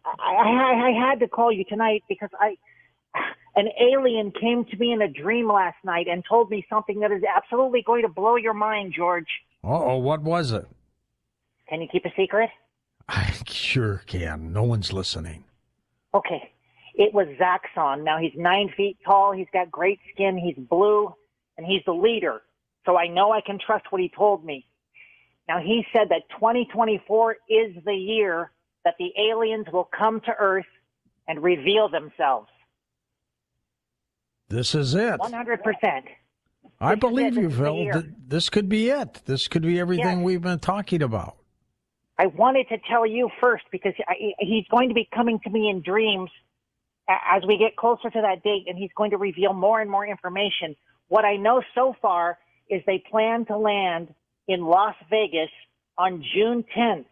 [0.04, 2.56] I, I, I had to call you tonight because I,
[3.56, 7.10] an alien came to me in a dream last night and told me something that
[7.12, 9.28] is absolutely going to blow your mind, George.
[9.64, 10.66] Uh oh, what was it?
[11.68, 12.50] Can you keep a secret?
[13.08, 14.52] I sure can.
[14.52, 15.44] No one's listening.
[16.14, 16.50] Okay.
[16.94, 18.04] It was Zaxxon.
[18.04, 19.32] Now he's nine feet tall.
[19.32, 20.36] He's got great skin.
[20.36, 21.14] He's blue
[21.56, 22.42] and he's the leader.
[22.84, 24.66] So I know I can trust what he told me.
[25.48, 28.50] Now he said that 2024 is the year
[28.84, 30.66] that the aliens will come to Earth
[31.28, 32.48] and reveal themselves.
[34.48, 35.18] This is it.
[35.20, 36.02] 100%.
[36.80, 38.02] I This believe you, This is the Phil.
[38.26, 39.22] This could be it.
[39.24, 40.24] This could be everything Yes.
[40.24, 41.36] we've been talking about.
[42.22, 45.68] I wanted to tell you first because I, he's going to be coming to me
[45.68, 46.30] in dreams
[47.08, 50.06] as we get closer to that date, and he's going to reveal more and more
[50.06, 50.76] information.
[51.08, 52.38] What I know so far
[52.70, 54.14] is they plan to land
[54.46, 55.50] in Las Vegas
[55.98, 57.06] on June 10th.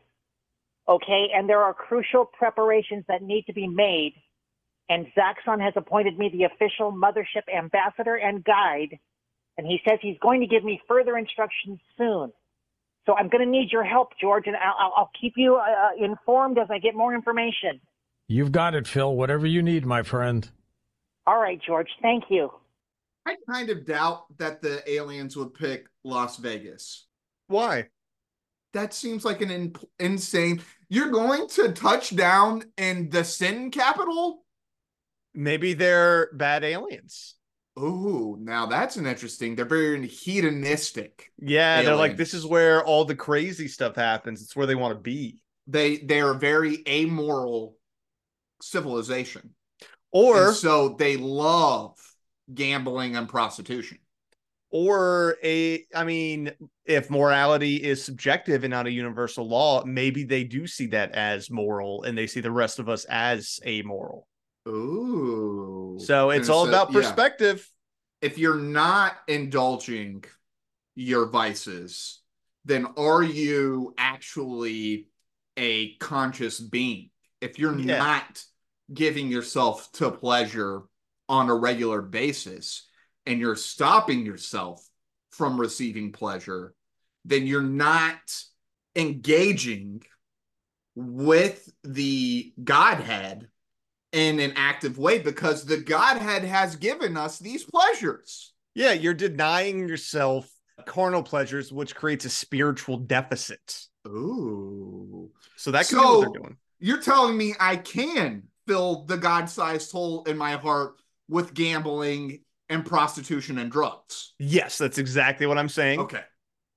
[0.88, 4.14] Okay, and there are crucial preparations that need to be made.
[4.88, 9.00] And Zaxxon has appointed me the official mothership ambassador and guide,
[9.58, 12.30] and he says he's going to give me further instructions soon.
[13.10, 15.88] So I'm going to need your help, George, and I'll, I'll- I'll keep you uh,
[16.04, 17.80] informed as I get more information.
[18.28, 19.16] You've got it, Phil.
[19.16, 20.48] Whatever you need, my friend.
[21.26, 21.88] All right, George.
[22.00, 22.52] Thank you.
[23.26, 27.08] I kind of doubt that the aliens would pick Las Vegas.
[27.48, 27.88] Why?
[28.74, 30.62] That seems like an in- insane.
[30.88, 34.44] You're going to touch down in the sin capital?
[35.34, 37.34] Maybe they're bad aliens.
[37.80, 39.56] Ooh, now that's an interesting.
[39.56, 41.32] They're very hedonistic.
[41.38, 44.42] Yeah, they're like this is where all the crazy stuff happens.
[44.42, 45.42] It's where they want to be.
[45.66, 47.76] They they are very amoral
[48.62, 49.54] civilization.
[50.12, 51.96] Or And so they love
[52.52, 53.98] gambling and prostitution.
[54.70, 56.52] or a I mean,
[56.84, 61.50] if morality is subjective and not a universal law, maybe they do see that as
[61.50, 64.26] moral and they see the rest of us as amoral.
[64.68, 65.98] Ooh.
[66.00, 67.00] So it's And all so- about yeah.
[67.00, 67.68] perspective.
[68.20, 70.24] If you're not indulging
[70.94, 72.20] your vices,
[72.64, 75.08] then are you actually
[75.56, 77.10] a conscious being?
[77.40, 77.98] If you're Yeah.
[77.98, 78.44] not
[78.92, 80.82] giving yourself to pleasure
[81.28, 82.86] on a regular basis
[83.24, 84.86] and you're stopping yourself
[85.30, 86.74] from receiving pleasure,
[87.24, 88.18] then you're not
[88.96, 90.02] engaging
[90.94, 93.49] with the Godhead
[94.12, 98.52] in an active way because the Godhead has given us these pleasures.
[98.74, 100.50] Yeah, you're denying yourself
[100.86, 103.86] carnal pleasures, which creates a spiritual deficit.
[104.06, 105.30] Ooh.
[105.56, 106.56] So that could be what they're doing.
[106.78, 110.94] You're telling me I can fill the God sized hole in my heart
[111.28, 114.34] with gambling and prostitution and drugs.
[114.38, 116.00] Yes, that's exactly what I'm saying.
[116.00, 116.22] Okay.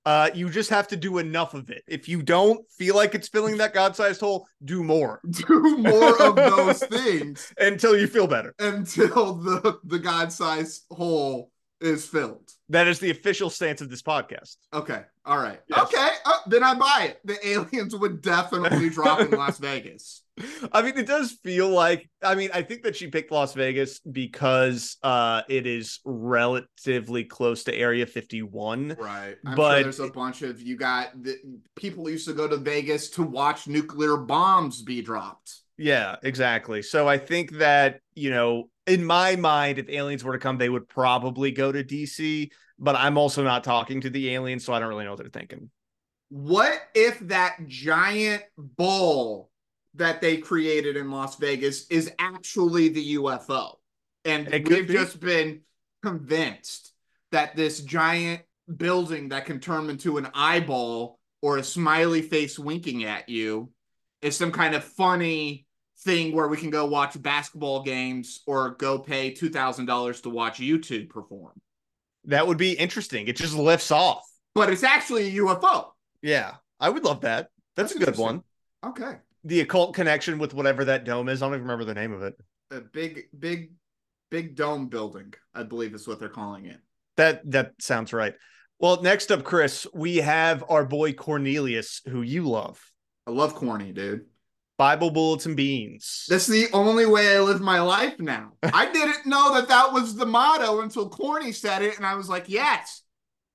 [0.06, 1.82] Uh, you just have to do enough of it.
[1.86, 6.36] If you don't feel like it's filling that God-sized hole, do more Do more of
[6.36, 8.54] those things until you feel better.
[8.58, 12.50] until the, the God sized hole is filled.
[12.68, 14.56] That is the official stance of this podcast.
[14.72, 15.02] Okay.
[15.26, 15.60] All right.
[15.68, 15.80] Yes.
[15.80, 16.08] Okay.
[16.24, 17.20] Uh, then I buy it.
[17.24, 20.22] The aliens would definitely drop in Las Vegas.
[20.72, 24.00] I mean, it does feel like I mean, I think that she picked Las Vegas
[24.00, 28.96] because uh it is relatively close to Area 51.
[28.98, 29.36] Right.
[29.46, 31.36] I'm But- sure there's a bunch of you got the,
[31.76, 35.60] people used to go to Vegas to watch nuclear bombs be dropped.
[35.76, 36.82] Yeah, exactly.
[36.82, 40.68] So I think that, you know, in my mind, if aliens were to come, they
[40.68, 44.78] would probably go to DC, but I'm also not talking to the aliens, so I
[44.78, 45.70] don't really know what they're thinking.
[46.28, 49.50] What if that giant ball
[49.94, 53.76] that they created in Las Vegas is actually the UFO?
[54.24, 54.94] And we've be.
[54.94, 55.60] just been
[56.02, 56.92] convinced
[57.32, 58.42] that this giant
[58.76, 63.70] building that can turn into an eyeball or a smiley face winking at you
[64.22, 65.66] is some kind of funny
[65.98, 71.08] thing where we can go watch basketball games or go pay $2,000 to watch U2
[71.08, 71.52] perform.
[72.24, 73.28] That would be interesting.
[73.28, 74.24] It just lifts off.
[74.54, 75.88] But it's actually a UFO.
[76.22, 77.50] Yeah, I would love that.
[77.76, 78.42] That's, That's a good one.
[78.84, 79.16] Okay.
[79.44, 81.42] The occult connection with whatever that dome is.
[81.42, 82.34] I don't even remember the name of it.
[82.70, 83.72] a big big
[84.30, 86.80] big dome building i believe is what they're calling it
[87.16, 88.34] That that sounds right.
[88.80, 92.82] Well, next up, Chris, we have our boy Cornelius, who you love.
[93.26, 94.24] I love corny, dude.
[94.76, 96.26] Bible bullets and beans.
[96.28, 98.54] That's the only way I live my life now.
[98.64, 102.28] I didn't know that that was the motto until Corny said it, and I was
[102.28, 103.02] like, yes,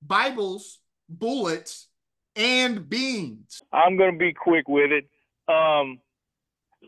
[0.00, 0.78] Bibles,
[1.10, 1.88] bullets,
[2.34, 3.60] and beans.
[3.70, 5.04] I'm going to be quick with it.
[5.50, 5.98] Um,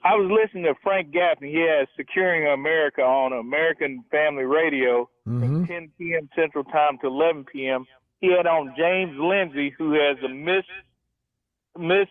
[0.05, 1.53] I was listening to Frank Gaffney.
[1.53, 6.29] He has Securing America on American Family Radio from 10 p.m.
[6.37, 7.87] Central Time to 11 p.m.
[8.21, 10.65] He had on James Lindsay, who has a mis,
[11.79, 12.07] mis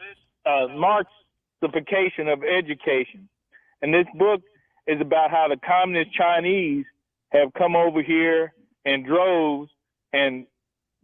[0.46, 3.30] uh, Marxification of education.
[3.82, 4.42] And this book
[4.88, 6.86] is about how the communist Chinese
[7.30, 8.54] have come over here
[8.86, 9.70] in droves
[10.14, 10.46] and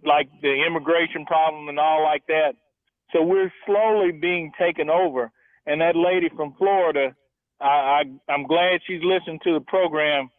[0.06, 2.54] like the immigration problem and all like that.
[3.14, 5.32] So we're slowly being taken over.
[5.68, 7.15] And that lady from Florida,
[7.61, 10.30] I, I I'm glad she's listening to the program.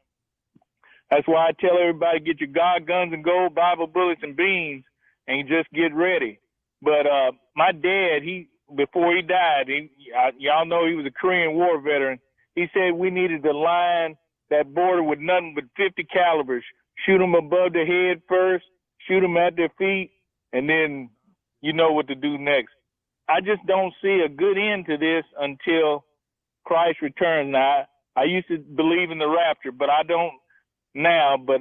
[1.10, 4.84] That's why I tell everybody get your God guns and gold, Bible bullets and beans,
[5.28, 6.40] and just get ready.
[6.82, 11.10] But uh, my dad, he before he died, he, I, y'all know he was a
[11.10, 12.18] Korean War veteran.
[12.54, 14.16] He said we needed to line
[14.50, 16.64] that border with nothing but 50 calibers.
[17.06, 18.64] Shoot them above the head first,
[19.06, 20.10] shoot them at their feet,
[20.52, 21.10] and then
[21.60, 22.72] you know what to do next.
[23.28, 26.04] I just don't see a good end to this until
[26.64, 27.52] Christ returns.
[27.52, 30.32] Now, I used to believe in the rapture, but I don't
[30.94, 31.36] now.
[31.36, 31.60] But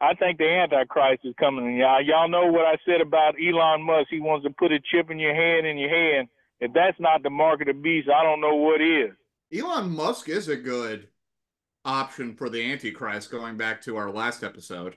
[0.00, 1.76] I think the Antichrist is coming.
[1.76, 4.08] Y'all, y'all know what I said about Elon Musk.
[4.10, 6.28] He wants to put a chip in your hand in your hand.
[6.60, 9.10] If that's not the mark of the beast, I don't know what is.
[9.56, 11.08] Elon Musk is a good
[11.84, 14.96] option for the Antichrist, going back to our last episode.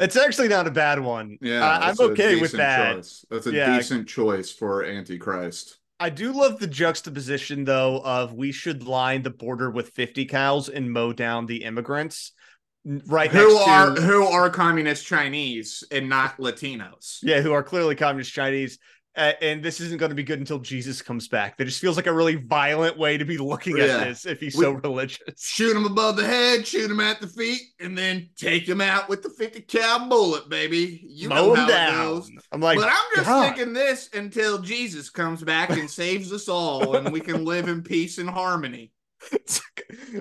[0.00, 1.36] It's actually not a bad one.
[1.42, 2.96] Yeah, Uh, I'm okay with that.
[2.96, 3.24] choice.
[3.30, 3.76] That's a Yeah.
[3.76, 5.76] decent choice for Antichrist.
[6.00, 10.70] I do love the juxtaposition though of we should line the border with 50 cows
[10.70, 12.32] and mow down the immigrants
[13.06, 17.18] right Who are to who are communist Chinese and not Latinos?
[17.22, 18.78] yeah who are clearly communist Chinese
[19.16, 21.56] uh, and this isn't going to be good until Jesus comes back.
[21.58, 24.56] That just feels like a really violent way to be looking at this if he's
[24.56, 25.18] We- so religious.
[25.36, 29.08] Shoot him above the head, shoot him at the feet, and then take him out
[29.08, 31.02] with the 50 cal bullet, baby.
[31.06, 31.94] You Mow know him how down.
[31.94, 32.30] it goes.
[32.52, 33.42] I'm like, but I'm just God.
[33.54, 37.82] thinking this until Jesus comes back and saves us all, and we can live in
[37.82, 38.92] peace and harmony.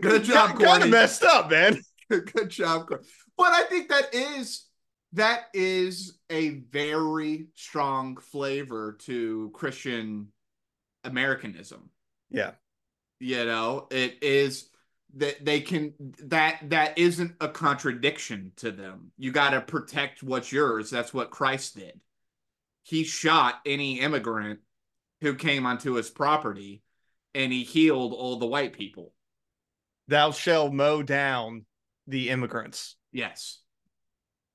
[0.01, 1.79] Good job, Kind of messed up, man.
[2.09, 2.87] Good job.
[2.89, 4.65] But I think that is
[5.13, 10.27] that is a very strong flavor to Christian
[11.03, 11.89] Americanism.
[12.29, 12.51] Yeah.
[13.19, 14.69] You know, it is
[15.15, 15.93] that they can
[16.25, 19.11] that that isn't a contradiction to them.
[19.17, 20.89] You got to protect what's yours.
[20.89, 21.99] That's what Christ did.
[22.83, 24.59] He shot any immigrant
[25.21, 26.83] who came onto his property
[27.33, 29.13] and he healed all the white people.
[30.07, 31.65] Thou shall mow down
[32.07, 32.95] the immigrants.
[33.11, 33.59] Yes.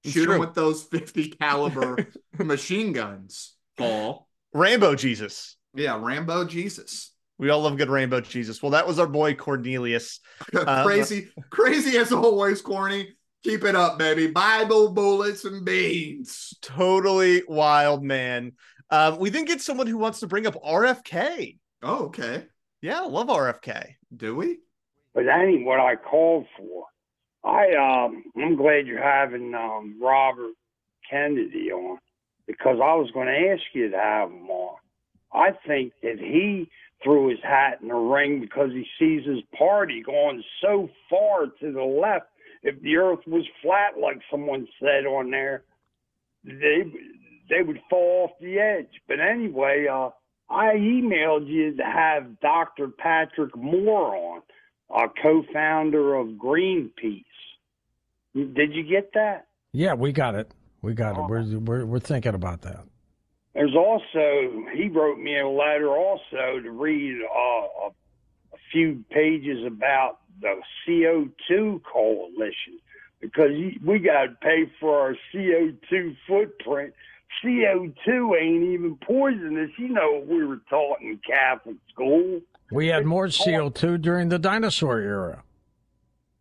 [0.05, 0.35] It's Shoot true.
[0.35, 1.97] them with those 50 caliber
[2.39, 4.29] machine guns, Paul.
[4.53, 5.57] Rambo Jesus.
[5.75, 7.11] Yeah, Rambo Jesus.
[7.39, 8.63] We all love good Rainbow Jesus.
[8.63, 10.21] Well, that was our boy Cornelius.
[10.55, 13.09] Uh, crazy, crazy as always, corny.
[13.43, 14.29] Keep it up, baby.
[14.29, 16.55] Bible bullets and beans.
[16.63, 18.53] Totally wild man.
[18.91, 21.59] Um, we then get someone who wants to bring up RFK.
[21.83, 22.45] Oh, okay.
[22.83, 23.95] Yeah, I love RFK.
[24.17, 24.59] Do we?
[25.15, 26.85] but that ain't what I called for.
[27.45, 30.53] I um I'm glad you're having um Robert
[31.09, 31.99] Kennedy on
[32.47, 34.77] because I was going to ask you to have him on.
[35.33, 36.69] I think that he
[37.03, 41.73] threw his hat in the ring because he sees his party going so far to
[41.73, 42.27] the left.
[42.63, 45.65] If the earth was flat, like someone said on there,
[46.45, 46.85] they
[47.51, 48.89] they would fall off the edge.
[49.07, 50.11] But anyway, uh,
[50.49, 52.89] I emailed you to have Dr.
[52.89, 54.43] Patrick Moore on,
[54.95, 57.25] a co-founder of Greenpeace.
[58.35, 59.47] Did you get that?
[59.73, 60.51] Yeah, we got it.
[60.83, 61.23] We got it.
[61.29, 62.85] We're, we're we're thinking about that.
[63.55, 69.65] There's also he wrote me a letter also to read uh, a, a few pages
[69.67, 72.79] about the CO2 coalition
[73.21, 73.51] because
[73.85, 76.93] we got to pay for our CO2 footprint.
[77.43, 79.71] CO2 ain't even poisonous.
[79.79, 82.41] You know what we were taught in Catholic school.
[82.71, 85.43] We had more CO2 during the dinosaur era.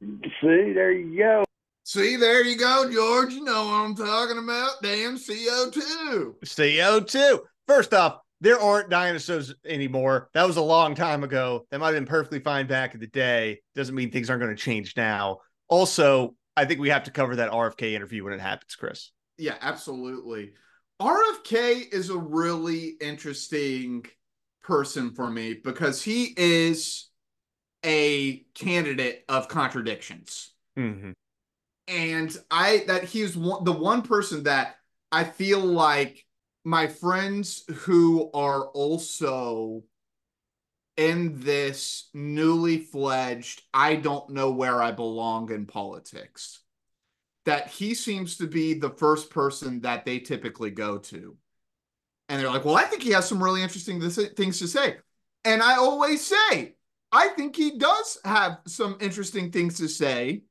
[0.01, 1.43] See, there you go.
[1.84, 3.34] See, there you go, George.
[3.34, 4.82] You know what I'm talking about.
[4.82, 6.36] Damn CO2.
[6.43, 7.39] CO2.
[7.67, 10.30] First off, there aren't dinosaurs anymore.
[10.34, 11.65] That was a long time ago.
[11.71, 13.61] That might have been perfectly fine back in the day.
[13.76, 15.39] Doesn't mean things aren't going to change now.
[15.67, 19.11] Also, I think we have to cover that RFK interview when it happens, Chris.
[19.38, 20.53] Yeah, absolutely.
[21.01, 24.05] RFK is a really interesting
[24.64, 27.09] person for me because he is
[27.86, 30.51] a candidate of contradictions.
[30.78, 31.11] Mm-hmm.
[31.88, 34.78] and I that he's one, the one person that
[35.11, 36.26] I feel like
[36.64, 39.84] my friends who are also
[40.97, 46.61] in this newly fledged, I don't know where I belong in politics,
[47.45, 51.36] that he seems to be the first person that they typically go to.
[52.34, 54.97] And they're like, well, I think he has some really interesting things to say.
[55.45, 56.73] And I always say,
[57.11, 60.41] I think he does have some interesting things to say.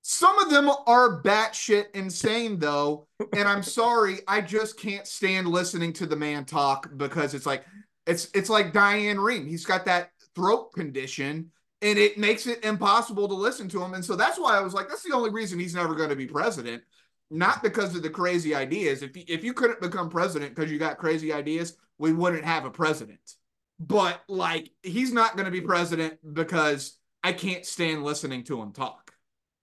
[0.00, 3.08] Some of them are batshit insane, though.
[3.36, 7.66] And I'm sorry, I just can't stand listening to the man talk because it's like,
[8.06, 9.46] it's it's like Diane Rehm.
[9.46, 11.50] He's got that throat condition,
[11.82, 13.92] and it makes it impossible to listen to him.
[13.92, 16.16] And so that's why I was like, that's the only reason he's never going to
[16.16, 16.84] be president,
[17.30, 19.02] not because of the crazy ideas.
[19.02, 22.64] If you, if you couldn't become president because you got crazy ideas, we wouldn't have
[22.64, 23.34] a president.
[23.78, 28.72] But like, he's not going to be president because I can't stand listening to him
[28.72, 29.12] talk.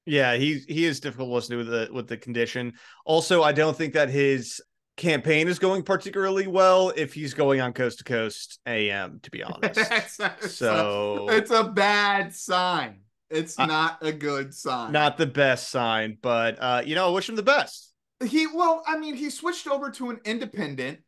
[0.06, 2.74] Yeah, he he is difficult to listen to with the with the condition.
[3.06, 4.62] Also, I don't think that his
[4.98, 9.44] campaign is going particularly well if he's going on coast to coast AM, to be
[9.44, 9.80] honest.
[9.92, 13.00] it's so a, it's a bad sign.
[13.34, 14.92] It's uh, not a good sign.
[14.92, 17.92] Not the best sign, but uh, you know, I wish him the best.
[18.24, 21.00] He well, I mean, he switched over to an independent.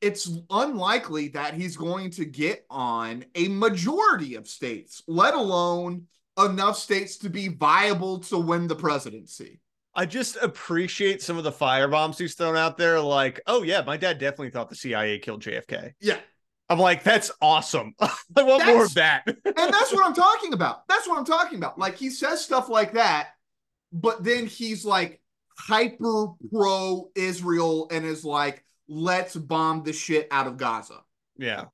[0.00, 6.06] It's unlikely that he's going to get on a majority of states, let alone
[6.38, 9.60] enough states to be viable to win the presidency.
[9.94, 13.00] I just appreciate some of the firebombs he's thrown out there.
[13.00, 15.92] Like, oh yeah, my dad definitely thought the CIA killed JFK.
[16.00, 16.18] Yeah.
[16.68, 17.94] I'm like, that's awesome.
[18.00, 19.22] I want that's, more of that.
[19.26, 20.86] and that's what I'm talking about.
[20.88, 21.78] That's what I'm talking about.
[21.78, 23.30] Like he says stuff like that,
[23.92, 25.20] but then he's like
[25.58, 31.00] hyper pro Israel and is like, let's bomb the shit out of Gaza.
[31.36, 31.66] Yeah.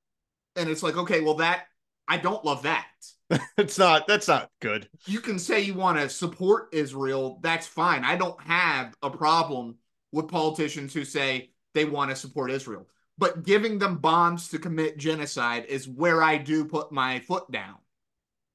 [0.57, 1.64] And it's like, okay, well, that
[2.09, 2.86] I don't love that.
[3.57, 4.88] it's not that's not good.
[5.07, 8.05] You can say you want to support Israel, that's fine.
[8.05, 9.76] I don't have a problem
[10.12, 12.86] with politicians who say they want to support Israel.
[13.19, 17.77] But giving them bombs to commit genocide is where I do put my foot down.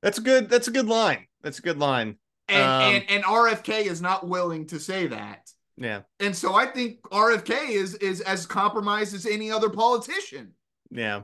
[0.01, 1.27] That's a good that's a good line.
[1.41, 2.17] That's a good line.
[2.47, 5.49] And um, and, and RFK is not willing to say that.
[5.77, 6.01] Yeah.
[6.19, 10.53] And so I think RFK is is as compromised as any other politician.
[10.89, 11.21] Yeah.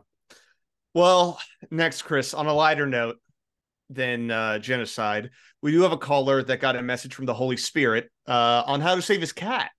[0.93, 1.39] Well,
[1.71, 3.17] next, Chris, on a lighter note,
[3.89, 5.29] than uh, genocide.
[5.61, 8.81] We do have a caller that got a message from the Holy Spirit uh, on
[8.81, 9.71] how to save his cat.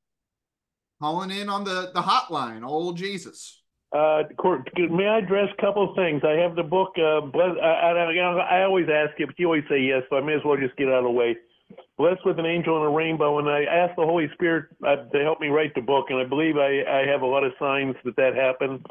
[1.05, 3.61] Calling in on the, the hotline, old Jesus.
[3.95, 4.23] Uh,
[4.89, 6.23] may I address a couple of things?
[6.25, 6.95] I have the book.
[6.97, 10.23] Uh, bless, I, I, I always ask you, but you always say yes, so I
[10.23, 11.37] may as well just get out of the way.
[11.99, 15.23] Blessed with an angel and a rainbow, and I asked the Holy Spirit uh, to
[15.23, 17.97] help me write the book, and I believe I, I have a lot of signs
[18.07, 18.87] that that happened,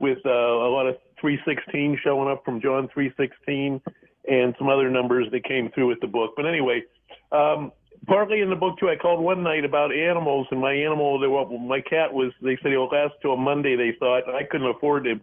[0.00, 3.82] with uh, a lot of 316 showing up from John 316,
[4.26, 6.32] and some other numbers that came through with the book.
[6.34, 6.84] But anyway,
[7.30, 7.72] um,
[8.08, 11.46] partly in the book too, I called one night about animals, and my animal, well,
[11.58, 12.32] my cat was.
[12.42, 13.76] They said he'll last till Monday.
[13.76, 15.20] They thought I couldn't afford him,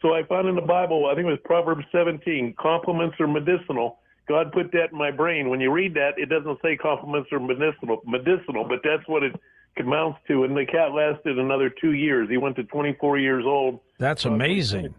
[0.00, 1.06] so I found in the Bible.
[1.06, 2.54] I think it was Proverbs 17.
[2.58, 3.98] Compliments are medicinal.
[4.28, 5.48] God put that in my brain.
[5.48, 9.34] When you read that, it doesn't say compliments are medicinal, medicinal, but that's what it
[9.78, 10.44] amounts to.
[10.44, 12.28] And the cat lasted another two years.
[12.28, 13.80] He went to 24 years old.
[13.98, 14.94] That's uh, amazing.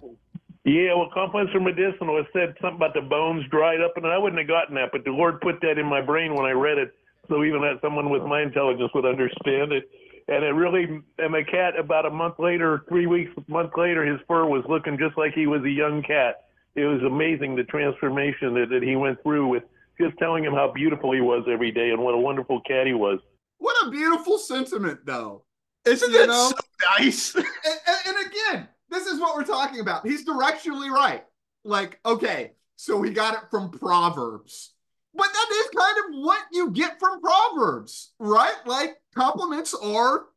[0.66, 2.20] Yeah, well, compliments are medicinal.
[2.20, 5.04] It said something about the bones dried up, and I wouldn't have gotten that, but
[5.06, 6.92] the Lord put that in my brain when I read it,
[7.30, 9.90] so even that someone with my intelligence would understand it.
[10.28, 10.84] And it really,
[11.18, 14.64] and the cat, about a month later, three weeks, a month later, his fur was
[14.70, 16.46] looking just like he was a young cat.
[16.76, 19.64] It was amazing the transformation that, that he went through with
[20.00, 22.94] just telling him how beautiful he was every day and what a wonderful cat he
[22.94, 23.20] was.
[23.58, 25.44] What a beautiful sentiment, though.
[25.86, 26.50] Isn't that know?
[26.50, 27.36] so nice?
[27.36, 30.06] and, and, and again, this is what we're talking about.
[30.06, 31.26] He's directionally right.
[31.64, 34.74] Like, okay, so we got it from Proverbs.
[35.20, 38.56] But that is kind of what you get from Proverbs, right?
[38.66, 40.28] Like, compliments are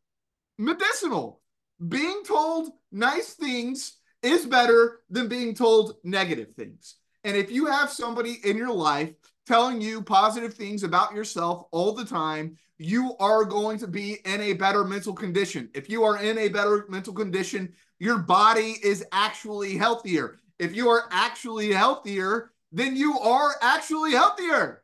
[0.58, 1.40] medicinal.
[1.88, 6.96] Being told nice things is better than being told negative things.
[7.22, 9.12] And if you have somebody in your life
[9.46, 14.40] telling you positive things about yourself all the time, you are going to be in
[14.40, 15.70] a better mental condition.
[15.74, 20.38] If you are in a better mental condition, your body is actually healthier.
[20.58, 24.82] If you are actually healthier, then you are actually healthier.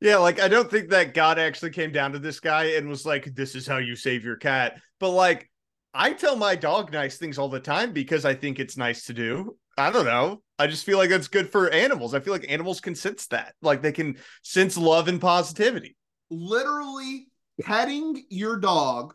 [0.00, 3.06] Yeah, like I don't think that God actually came down to this guy and was
[3.06, 4.78] like, this is how you save your cat.
[5.00, 5.50] But like,
[5.94, 9.14] I tell my dog nice things all the time because I think it's nice to
[9.14, 9.56] do.
[9.78, 10.42] I don't know.
[10.58, 12.14] I just feel like that's good for animals.
[12.14, 13.54] I feel like animals can sense that.
[13.62, 15.96] Like they can sense love and positivity.
[16.30, 17.28] Literally
[17.62, 19.14] petting your dog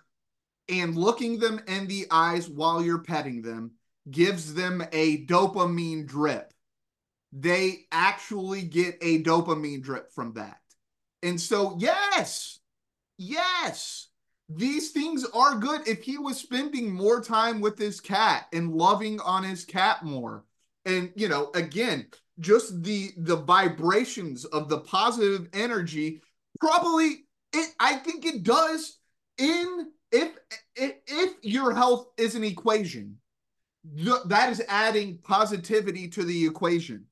[0.69, 3.71] and looking them in the eyes while you're petting them
[4.09, 6.51] gives them a dopamine drip.
[7.33, 10.59] They actually get a dopamine drip from that.
[11.23, 12.59] And so, yes,
[13.17, 14.07] yes,
[14.49, 15.87] these things are good.
[15.87, 20.43] If he was spending more time with his cat and loving on his cat more,
[20.85, 22.07] and you know again
[22.39, 26.21] just the the vibrations of the positive energy
[26.59, 28.97] probably it i think it does
[29.37, 30.31] in if
[30.75, 33.15] if, if your health is an equation
[33.95, 37.05] th- that is adding positivity to the equation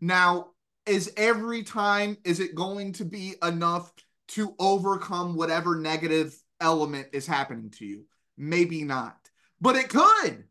[0.00, 0.48] now
[0.86, 3.92] is every time is it going to be enough
[4.28, 8.04] to overcome whatever negative element is happening to you
[8.36, 9.16] maybe not
[9.60, 10.44] but it could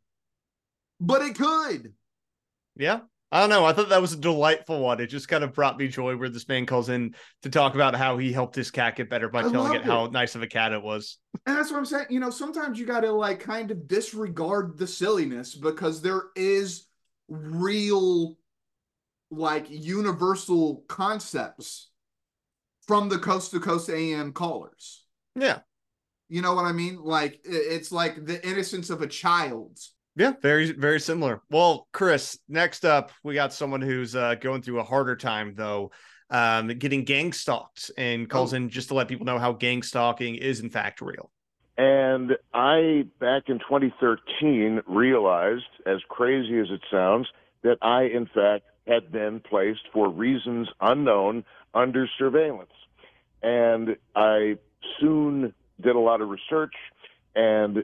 [1.00, 1.94] but it could
[2.76, 3.02] Yeah.
[3.32, 3.64] I don't know.
[3.64, 5.00] I thought that was a delightful one.
[5.00, 7.96] It just kind of brought me joy where this man calls in to talk about
[7.96, 10.42] how he helped his cat get better by I telling it loved how nice of
[10.42, 11.20] a cat it was.
[11.46, 12.08] And that's what I'm saying.
[12.10, 16.88] You know, sometimes you got to like kind of disregard the silliness because there is
[17.28, 18.39] real,
[19.32, 21.90] like, universal concepts
[22.88, 25.06] from the coast to coast AM callers.
[25.36, 25.60] Yeah.
[26.28, 27.02] You know what I mean?
[27.02, 29.80] Like, it's like the innocence of a child.
[30.16, 31.42] Yeah, very very similar.
[31.50, 35.92] Well, Chris, next up, we got someone who's uh, going through a harder time though,
[36.30, 40.36] um, getting gang stalked, and calls in just to let people know how gang stalking
[40.36, 41.32] is in fact real.
[41.78, 47.28] And I, back in 2013, realized, as crazy as it sounds,
[47.64, 52.72] that I, in fact, had been placed for reasons unknown under surveillance.
[53.42, 54.58] And I
[55.00, 56.74] soon did a lot of research
[57.36, 57.84] and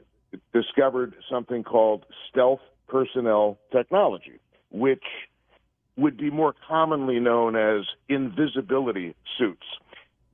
[0.52, 4.38] discovered something called stealth personnel technology,
[4.70, 5.04] which
[5.96, 9.66] would be more commonly known as invisibility suits.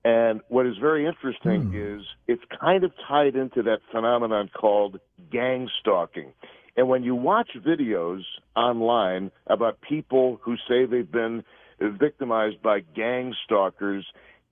[0.04, 1.98] And what is very interesting hmm.
[1.98, 4.98] is it's kind of tied into that phenomenon called
[5.30, 6.32] gang stalking.
[6.76, 8.22] And when you watch videos
[8.56, 11.44] online about people who say they've been
[11.80, 14.06] victimized by gang stalkers,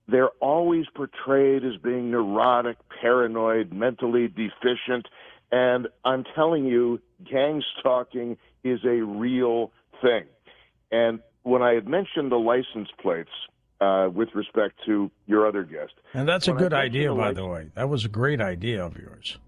[0.07, 5.07] they're always portrayed as being neurotic, paranoid, mentally deficient.
[5.51, 6.99] And I'm telling you,
[7.29, 10.25] gang stalking is a real thing.
[10.91, 13.29] And when I had mentioned the license plates
[13.79, 17.37] uh, with respect to your other guest, And that's a good idea, the by license-
[17.37, 17.71] the way.
[17.75, 19.39] That was a great idea of yours.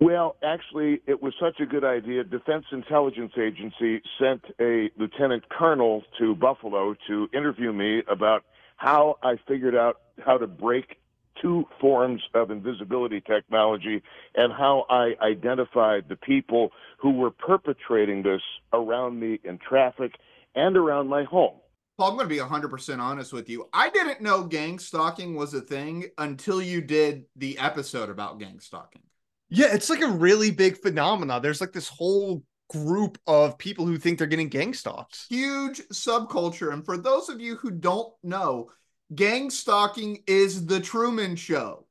[0.00, 2.24] Well, actually, it was such a good idea.
[2.24, 8.44] Defense Intelligence Agency sent a lieutenant colonel to Buffalo to interview me about
[8.76, 10.96] how I figured out how to break
[11.40, 14.02] two forms of invisibility technology
[14.34, 18.42] and how I identified the people who were perpetrating this
[18.72, 20.12] around me in traffic
[20.54, 21.58] and around my home.
[21.98, 23.68] Paul, I'm going to be 100% honest with you.
[23.74, 28.60] I didn't know gang stalking was a thing until you did the episode about gang
[28.60, 29.02] stalking.
[29.50, 31.40] Yeah, it's like a really big phenomena.
[31.40, 35.26] There's like this whole group of people who think they're getting gang stalked.
[35.28, 36.72] Huge subculture.
[36.72, 38.70] And for those of you who don't know,
[39.14, 41.86] gang stalking is the Truman Show.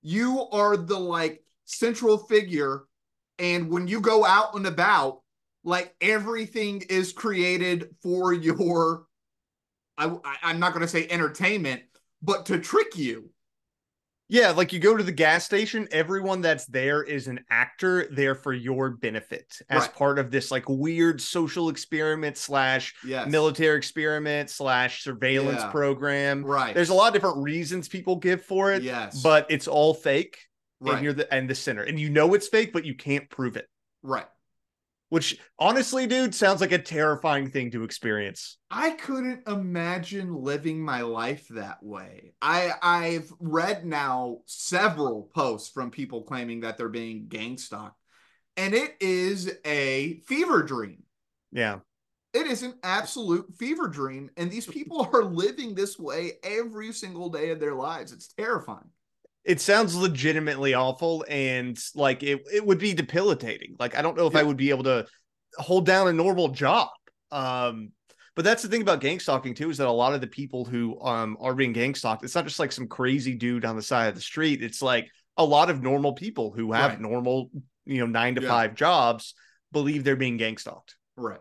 [0.00, 2.84] You are the like central figure.
[3.38, 5.20] And when you go out and about,
[5.64, 9.04] like everything is created for your,
[9.98, 11.82] I, I, I'm not going to say entertainment,
[12.22, 13.30] but to trick you.
[14.32, 18.34] Yeah, like you go to the gas station, everyone that's there is an actor there
[18.34, 19.94] for your benefit as Right.
[19.94, 23.28] part of this like weird social experiment slash Yes.
[23.30, 25.70] military experiment slash surveillance Yeah.
[25.70, 26.46] program.
[26.46, 26.74] Right.
[26.74, 28.82] There's a lot of different reasons people give for it.
[28.82, 29.22] Yes.
[29.22, 30.38] But it's all fake.
[30.80, 30.94] Right.
[30.94, 31.82] And you're the and the center.
[31.82, 33.68] And you know it's fake, but you can't prove it.
[34.02, 34.26] Right.
[35.12, 38.56] Which honestly, dude, sounds like a terrifying thing to experience.
[38.70, 42.32] I couldn't imagine living my life that way.
[42.40, 48.00] I I've read now several posts from people claiming that they're being gang stalked,
[48.56, 51.02] and it is a fever dream.
[51.50, 51.80] Yeah.
[52.32, 57.28] It is an absolute fever dream, and these people are living this way every single
[57.28, 58.12] day of their lives.
[58.12, 58.88] It's terrifying.
[59.44, 64.26] It sounds legitimately awful and like it, it would be debilitating like i don't know
[64.26, 65.06] if i would be able to
[65.58, 66.88] hold down a normal job
[67.30, 67.90] um
[68.34, 70.64] but that's the thing about gang stalking too is that a lot of the people
[70.64, 73.82] who um are being gang stalked it's not just like some crazy dude on the
[73.82, 77.00] side of the street it's like a lot of normal people who have Right.
[77.00, 77.50] normal
[77.84, 78.48] you know nine to Yeah.
[78.48, 79.34] five jobs
[79.72, 81.40] believe they're being gang stalked Right.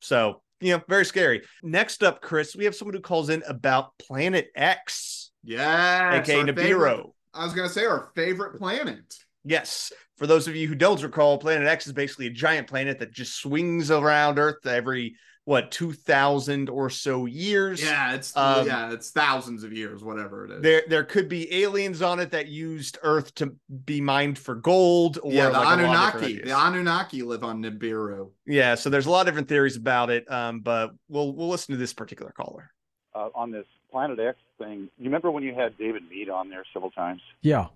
[0.00, 3.96] so you know very scary next up chris we have someone who calls in about
[3.98, 6.20] planet x Yeah.
[6.20, 9.14] aka nibiru I was gonna say our favorite planet.
[9.44, 9.92] Yes.
[10.16, 13.12] For those of you who don't recall, Planet X is basically a giant planet that
[13.12, 15.14] just swings around Earth every
[15.46, 17.82] what two thousand or so years.
[17.82, 20.62] Yeah, it's Um, yeah, it's thousands of years, whatever it is.
[20.62, 23.56] There, there could be aliens on it that used Earth to
[23.86, 26.42] be mined for gold, or yeah, the like a lot of different Anunnaki.
[26.42, 28.30] The Anunnaki live on Nibiru.
[28.46, 30.30] yeah, so there's a lot of different theories about it.
[30.30, 32.70] Um, but we'll we'll listen to this particular caller.
[33.14, 34.88] uh, on this Planet X thing.
[34.98, 37.66] You remember when you had David Meade on there several times, Yeah.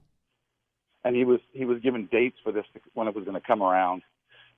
[1.04, 3.62] and he was he was given dates for this when it was going to come
[3.62, 4.02] around,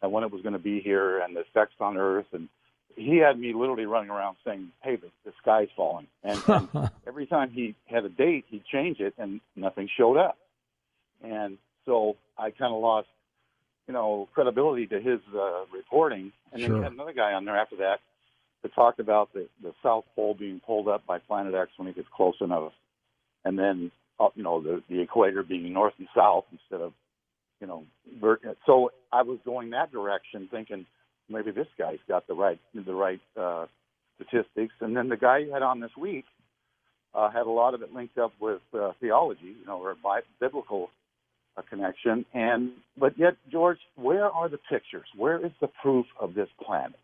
[0.03, 2.49] and when it was going to be here, and the effects on Earth and
[2.97, 7.27] he had me literally running around saying, "Hey, the, the sky's falling," and, and every
[7.27, 10.39] time he had a date, he'd change it, and nothing showed up.
[11.23, 13.09] And so I kind of lost,
[13.87, 16.33] you know, credibility to his uh, reporting.
[16.53, 16.79] And then Sure.
[16.79, 18.01] we had another guy on there after that
[18.67, 21.97] that talked about the the South Pole being pulled up by Planet X when it
[21.97, 22.73] gets close enough,
[23.45, 26.93] and then uh, you know the the equator being north and south instead of
[27.61, 27.85] you know
[28.21, 30.87] vert- so I was going that direction thinking
[31.29, 33.67] maybe this guy's got the right the right uh,
[34.17, 36.25] statistics, and then the guy you had on this week
[37.15, 40.21] uh, had a lot of it linked up with uh, theology, you know, or bi-
[40.41, 40.91] biblical
[41.57, 42.25] uh, connection.
[42.35, 45.07] And but yet, George, where are the pictures?
[45.17, 46.99] Where is the proof of this planet?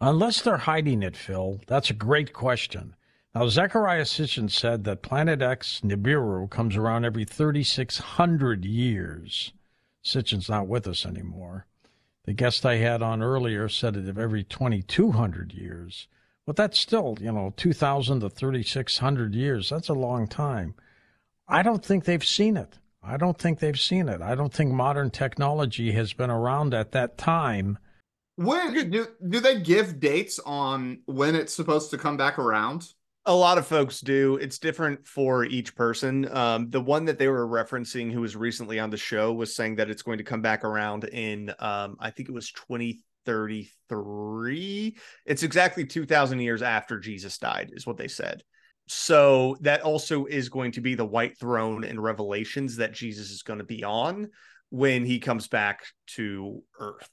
[0.00, 2.94] Unless they're hiding it, Phil, that's a great question.
[3.34, 9.52] Now, Zecharia Sitchin said that Planet X Nibiru comes around every 3,600 years.
[10.04, 11.66] Sitchin's not with us anymore.
[12.24, 16.08] The guest I had on earlier said it every 2,200 years.
[16.46, 19.70] But that's still, you know, 2,000 to 3,600 years.
[19.70, 20.74] That's a long time.
[21.48, 22.78] I don't think they've seen it.
[23.02, 24.22] I don't think they've seen it.
[24.22, 27.78] I don't think modern technology has been around at that time.
[28.36, 32.88] When do do they give dates on when it's supposed to come back around?
[33.26, 34.36] A lot of folks do.
[34.36, 36.28] It's different for each person.
[36.36, 39.76] Um, the one that they were referencing, who was recently on the show, was saying
[39.76, 44.96] that it's going to come back around in, um, I think it was 2033.
[45.24, 48.42] It's exactly 2,000 years after Jesus died, is what they said.
[48.88, 53.42] So that also is going to be the white throne in Revelations that Jesus is
[53.42, 54.28] going to be on
[54.68, 57.08] when he comes back to Earth.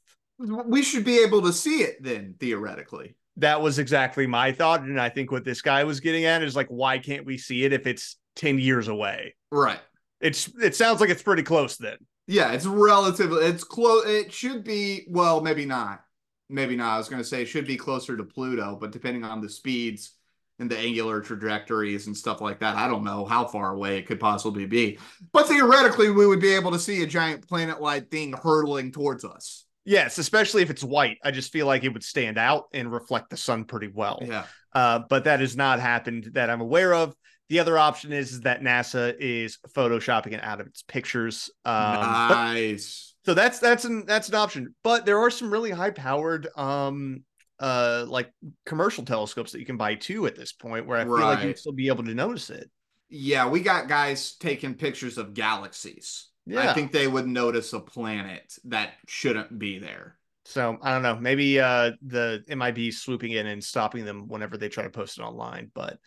[0.65, 3.15] We should be able to see it then, theoretically.
[3.37, 4.81] That was exactly my thought.
[4.81, 7.63] And I think what this guy was getting at is like, why can't we see
[7.63, 9.35] it if it's 10 years away?
[9.51, 9.79] Right.
[10.19, 11.97] It's it sounds like it's pretty close then.
[12.27, 14.05] Yeah, it's relatively it's close.
[14.05, 16.03] It should be well, maybe not.
[16.49, 16.93] Maybe not.
[16.93, 19.49] I was going to say it should be closer to Pluto, but depending on the
[19.49, 20.11] speeds
[20.59, 24.05] and the angular trajectories and stuff like that, I don't know how far away it
[24.05, 24.99] could possibly be.
[25.31, 29.65] But theoretically, we would be able to see a giant planet-like thing hurtling towards us.
[29.83, 31.17] Yes, especially if it's white.
[31.23, 34.19] I just feel like it would stand out and reflect the sun pretty well.
[34.21, 34.45] Yeah.
[34.73, 37.15] Uh, but that has not happened that I'm aware of.
[37.49, 41.49] The other option is, is that NASA is photoshopping it out of its pictures.
[41.65, 43.15] Um, but- nice.
[43.25, 44.73] so that's that's an that's an option.
[44.83, 47.23] But there are some really high powered um
[47.59, 48.31] uh like
[48.65, 51.59] commercial telescopes that you can buy too at this point where I feel like you'd
[51.59, 52.69] still be able to notice it.
[53.09, 56.29] Yeah, we got guys taking pictures of galaxies.
[56.57, 60.17] I think they would notice a planet that shouldn't be there.
[60.45, 61.15] So I don't know.
[61.15, 65.21] Maybe uh the MIB swooping in and stopping them whenever they try to post it
[65.21, 65.71] online.
[65.73, 65.99] But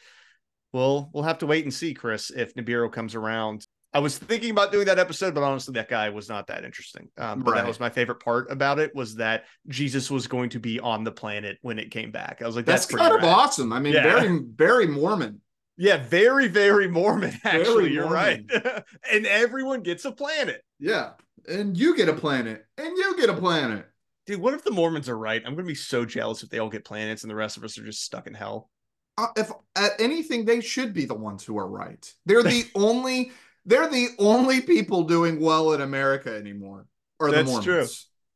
[0.72, 3.66] we'll we'll have to wait and see, Chris, if Nibiru comes around.
[3.92, 7.10] I was thinking about doing that episode, but honestly, that guy was not that interesting.
[7.16, 7.60] Um, but Right.
[7.60, 11.04] that was my favorite part about it was that Jesus was going to be on
[11.04, 12.42] the planet when it came back.
[12.42, 13.72] I was like, That's, that's, kind of awesome.
[13.72, 14.02] I mean, Yeah.
[14.02, 15.40] very, very Mormon.
[15.76, 17.32] Yeah, very, very Mormon.
[17.44, 18.48] Actually, Very you're Mormon.
[18.52, 18.84] right.
[19.12, 20.62] and everyone gets a planet.
[20.78, 21.10] Yeah.
[21.48, 22.64] And you get a planet.
[22.78, 23.86] And you get a planet.
[24.26, 25.42] Dude, what if the Mormons are right?
[25.44, 27.76] I'm gonna be so jealous if they all get planets and the rest of us
[27.78, 28.70] are just stuck in hell.
[29.18, 32.10] Uh, if at anything, they should be the ones who are right.
[32.24, 33.32] They're the only
[33.66, 36.86] they're the only people doing well in America anymore.
[37.20, 37.64] Or the That's Mormons.
[37.64, 37.86] true.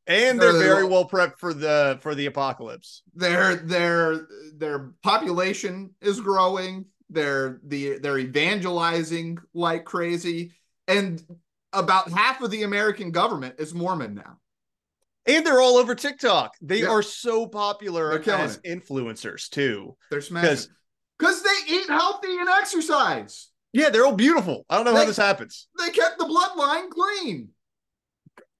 [0.06, 3.02] And They're they're very well prepped for the for the apocalypse.
[3.14, 10.52] their their their population is growing they're the they're evangelizing like crazy
[10.86, 11.22] and
[11.72, 14.38] about half of the american government is mormon now
[15.26, 16.54] And they're all over TikTok.
[16.62, 16.88] They Yeah.
[16.88, 19.96] are so popular as influencers too.
[20.10, 20.70] they're smashing
[21.18, 24.64] because they eat healthy and exercise Yeah, they're all beautiful.
[24.70, 25.68] I don't know how this happens.
[25.78, 27.50] they kept the bloodline clean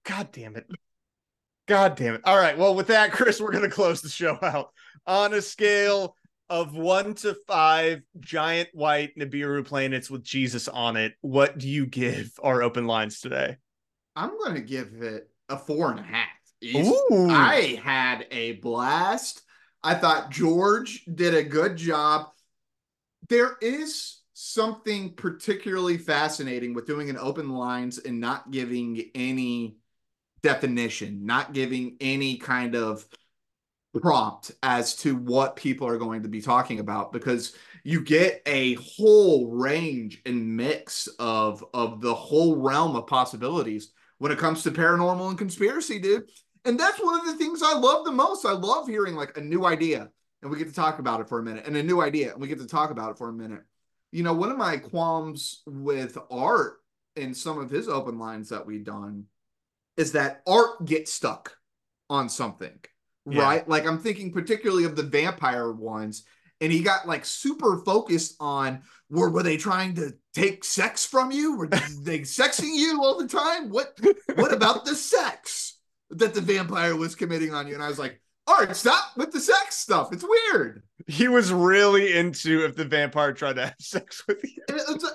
[0.05, 0.65] God damn it.
[1.67, 2.21] God damn it.
[2.23, 2.57] All right.
[2.57, 4.71] Well, with that, Chris, we're going to close the show out
[5.05, 6.15] on a scale
[6.49, 11.13] of one to five giant white Nibiru planets with Jesus on it.
[11.21, 13.57] What do you give our open lines today?
[14.15, 16.27] i'm gonna give it a four and a half
[16.75, 17.29] Ooh.
[17.29, 19.43] i had a blast
[19.83, 22.27] i thought george did a good job
[23.29, 29.77] there is something particularly fascinating with doing an open lines and not giving any
[30.41, 33.05] definition, not giving any kind of
[33.97, 38.75] prompt as to what people are going to be talking about because you get a
[38.75, 44.71] whole range and mix of of the whole realm of possibilities when it comes to
[44.71, 46.29] paranormal and conspiracy dude.
[46.65, 48.45] And that's one of the things i love the most.
[48.45, 50.09] I love hearing like a new idea
[50.41, 52.41] and we get to talk about it for a minute and a new idea and
[52.41, 53.63] we get to talk about it for a minute.
[54.11, 56.77] You know one of my qualms with art
[57.15, 59.25] in some of his open lines that we've done
[59.97, 61.55] is that art gets stuck
[62.09, 62.79] on something
[63.25, 63.43] Yeah.
[63.43, 63.69] right?
[63.69, 66.23] Like I'm thinking particularly of the vampire ones,
[66.61, 71.31] and he got like super focused on were were they trying to take sex from
[71.31, 71.57] you?
[71.57, 73.69] Were they sexing you all the time?
[73.69, 73.99] What
[74.35, 75.77] what about the sex
[76.11, 77.73] that the vampire was committing on you?
[77.73, 80.11] And I was like, all right, stop with the sex stuff.
[80.11, 80.81] It's weird.
[81.05, 84.63] He was really into if the vampire tried to have sex with you.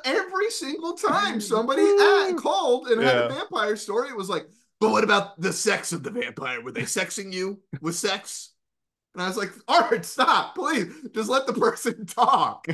[0.04, 4.46] Every single time somebody at, called and had a vampire story, it was like,
[4.84, 6.60] but what about the sex of the vampire?
[6.60, 8.52] Were they sexing you with sex?
[9.14, 10.92] And I was like, Art, stop, please.
[11.14, 12.66] Just let the person talk.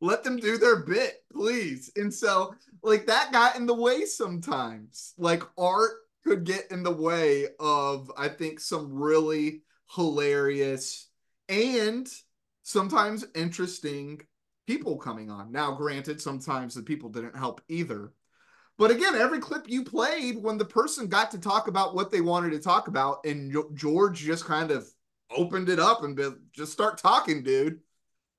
[0.00, 1.90] let them do their bit, please.
[1.96, 5.14] And so, like, that got in the way sometimes.
[5.16, 5.92] Like, art
[6.24, 9.62] could get in the way of, I think, some really
[9.94, 11.08] hilarious
[11.48, 12.08] and
[12.62, 14.20] sometimes interesting
[14.66, 15.52] people coming on.
[15.52, 18.12] Now, granted, sometimes the people didn't help either.
[18.76, 22.20] But again, every clip you played, when the person got to talk about what they
[22.20, 24.88] wanted to talk about, and George just kind of
[25.30, 26.18] opened it up and
[26.52, 27.80] just start talking, dude.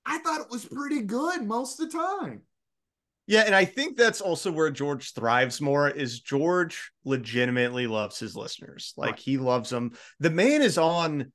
[0.04, 2.42] I thought it was pretty good most of the time.
[3.26, 8.36] Yeah, and I think that's also where George thrives more is George legitimately loves his
[8.36, 8.92] listeners.
[8.96, 9.18] Like Right.
[9.18, 9.92] he loves them.
[10.20, 11.32] The man is on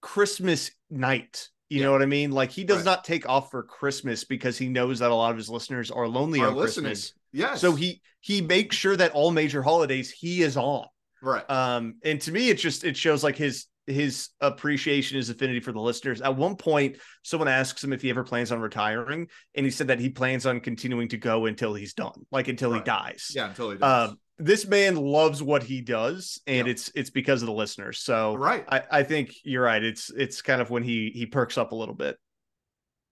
[0.00, 1.48] Christmas night.
[1.68, 2.30] You know what I mean?
[2.32, 2.84] Like he does Right.
[2.86, 6.08] not take off for Christmas because he knows that a lot of his listeners are
[6.08, 6.90] lonely Are on listening.
[6.90, 7.14] Christmas.
[7.32, 7.60] Yes.
[7.60, 10.86] So he he makes sure that all major holidays he is on.
[11.22, 11.48] Right.
[11.50, 15.72] Um, and to me, it just it shows like his his appreciation, his affinity for
[15.72, 16.20] the listeners.
[16.20, 19.88] At one point, someone asks him if he ever plans on retiring, and he said
[19.88, 23.30] that he plans on continuing to go until he's done, like until he dies.
[23.34, 24.10] Yeah, until he does.
[24.10, 27.98] Um, this man loves what he does, and it's it's because of the listeners.
[28.00, 28.64] So Right.
[28.68, 29.82] I, I think you're right.
[29.82, 32.16] It's it's kind of when he he perks up a little bit.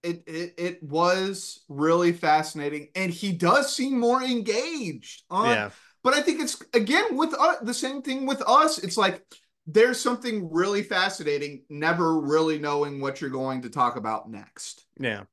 [0.03, 5.71] it, it it was really fascinating and he does seem more engaged on Yeah.
[6.05, 9.23] but i think it's again with uh, the same thing with us it's like
[9.67, 15.25] there's something really fascinating never really knowing what you're going to talk about next Yeah.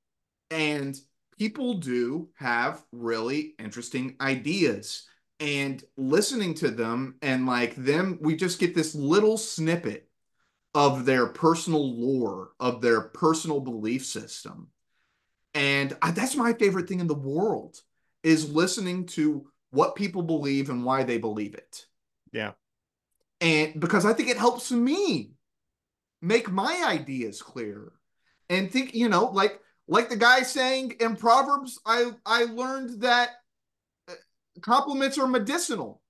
[0.49, 0.95] and
[1.37, 5.05] people do have really interesting ideas
[5.39, 10.07] and listening to them and like them we just get this little snippet
[10.75, 14.67] of their personal lore of their personal belief system
[15.53, 17.79] and I, that's my favorite thing in the world
[18.23, 21.85] is listening to what people believe and why they believe it
[22.31, 22.51] Yeah.
[23.41, 25.31] and because I think it helps me
[26.21, 27.93] make my ideas clearer
[28.49, 33.29] and think you know like like the guy saying in proverbs I I learned that
[34.61, 36.01] compliments are medicinal.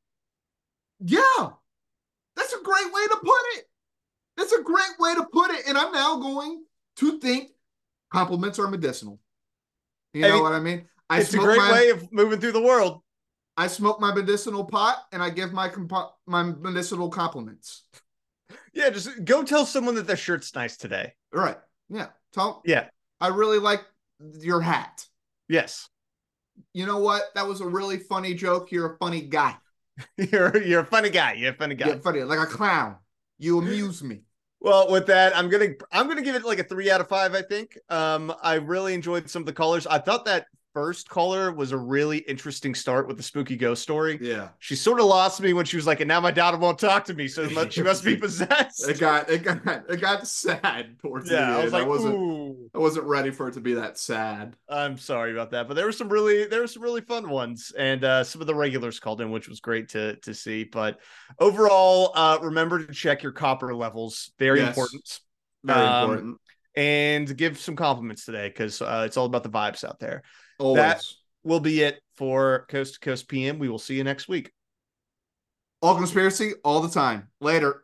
[1.00, 1.50] Yeah,
[2.36, 3.66] that's a great way to put it.
[4.38, 6.64] That's a great way to put it, and I'm now going
[6.98, 7.52] to think
[8.12, 9.20] compliments are medicinal.
[10.14, 10.86] You I know mean, what I mean?
[11.10, 13.02] I it's a great my- way of moving through the world.
[13.56, 17.84] I smoke my medicinal pot and I give my compo- my medicinal compliments.
[18.74, 21.14] Yeah, just go tell someone that their shirt's nice today.
[21.32, 21.58] Right.
[21.88, 22.08] Yeah.
[22.34, 22.88] Tell Yeah.
[23.22, 23.82] I really like
[24.40, 25.06] your hat.
[25.48, 25.88] Yes.
[26.74, 27.24] You know what?
[27.36, 28.72] That was a really funny joke.
[28.72, 29.56] You're a funny guy.
[30.18, 31.34] You're you're a funny guy.
[31.34, 31.86] You're a funny guy.
[31.86, 32.96] You're funny, like a clown.
[33.38, 34.22] You amuse me.
[34.60, 37.36] Well, with that, I'm gonna I'm gonna give it like a three out of five.
[37.36, 37.78] I think.
[37.90, 39.86] Um, I really enjoyed some of the callers.
[39.86, 44.20] I thought that first caller was a really interesting start with the spooky ghost story.
[44.22, 44.50] Yeah.
[44.60, 47.06] She sort of lost me when she was like, "And now my daughter won't talk
[47.06, 51.30] to me, so she must be possessed." It got it got it got sad towards
[51.30, 51.64] Yeah, the I end.
[51.64, 54.56] was like, wasn't "Ooh." I wasn't ready for it to be that sad.
[54.70, 57.72] I'm sorry about that, but there were some really there were some really fun ones,
[57.78, 60.64] and uh, some of the regulars called in, which was great to to see.
[60.64, 61.00] But
[61.40, 64.32] overall, uh, remember to check your copper levels.
[64.40, 64.78] Very Yes.
[64.80, 65.20] important.
[65.64, 66.38] Very Um, important.
[66.76, 70.24] And give some compliments today because uh, it's all about the vibes out there.
[70.64, 70.78] Always.
[70.78, 71.04] That
[71.44, 73.60] will be it for Coast to Coast PM.
[73.60, 74.54] We will see you next week.
[75.82, 77.28] All conspiracy all the time.
[77.42, 77.84] Later.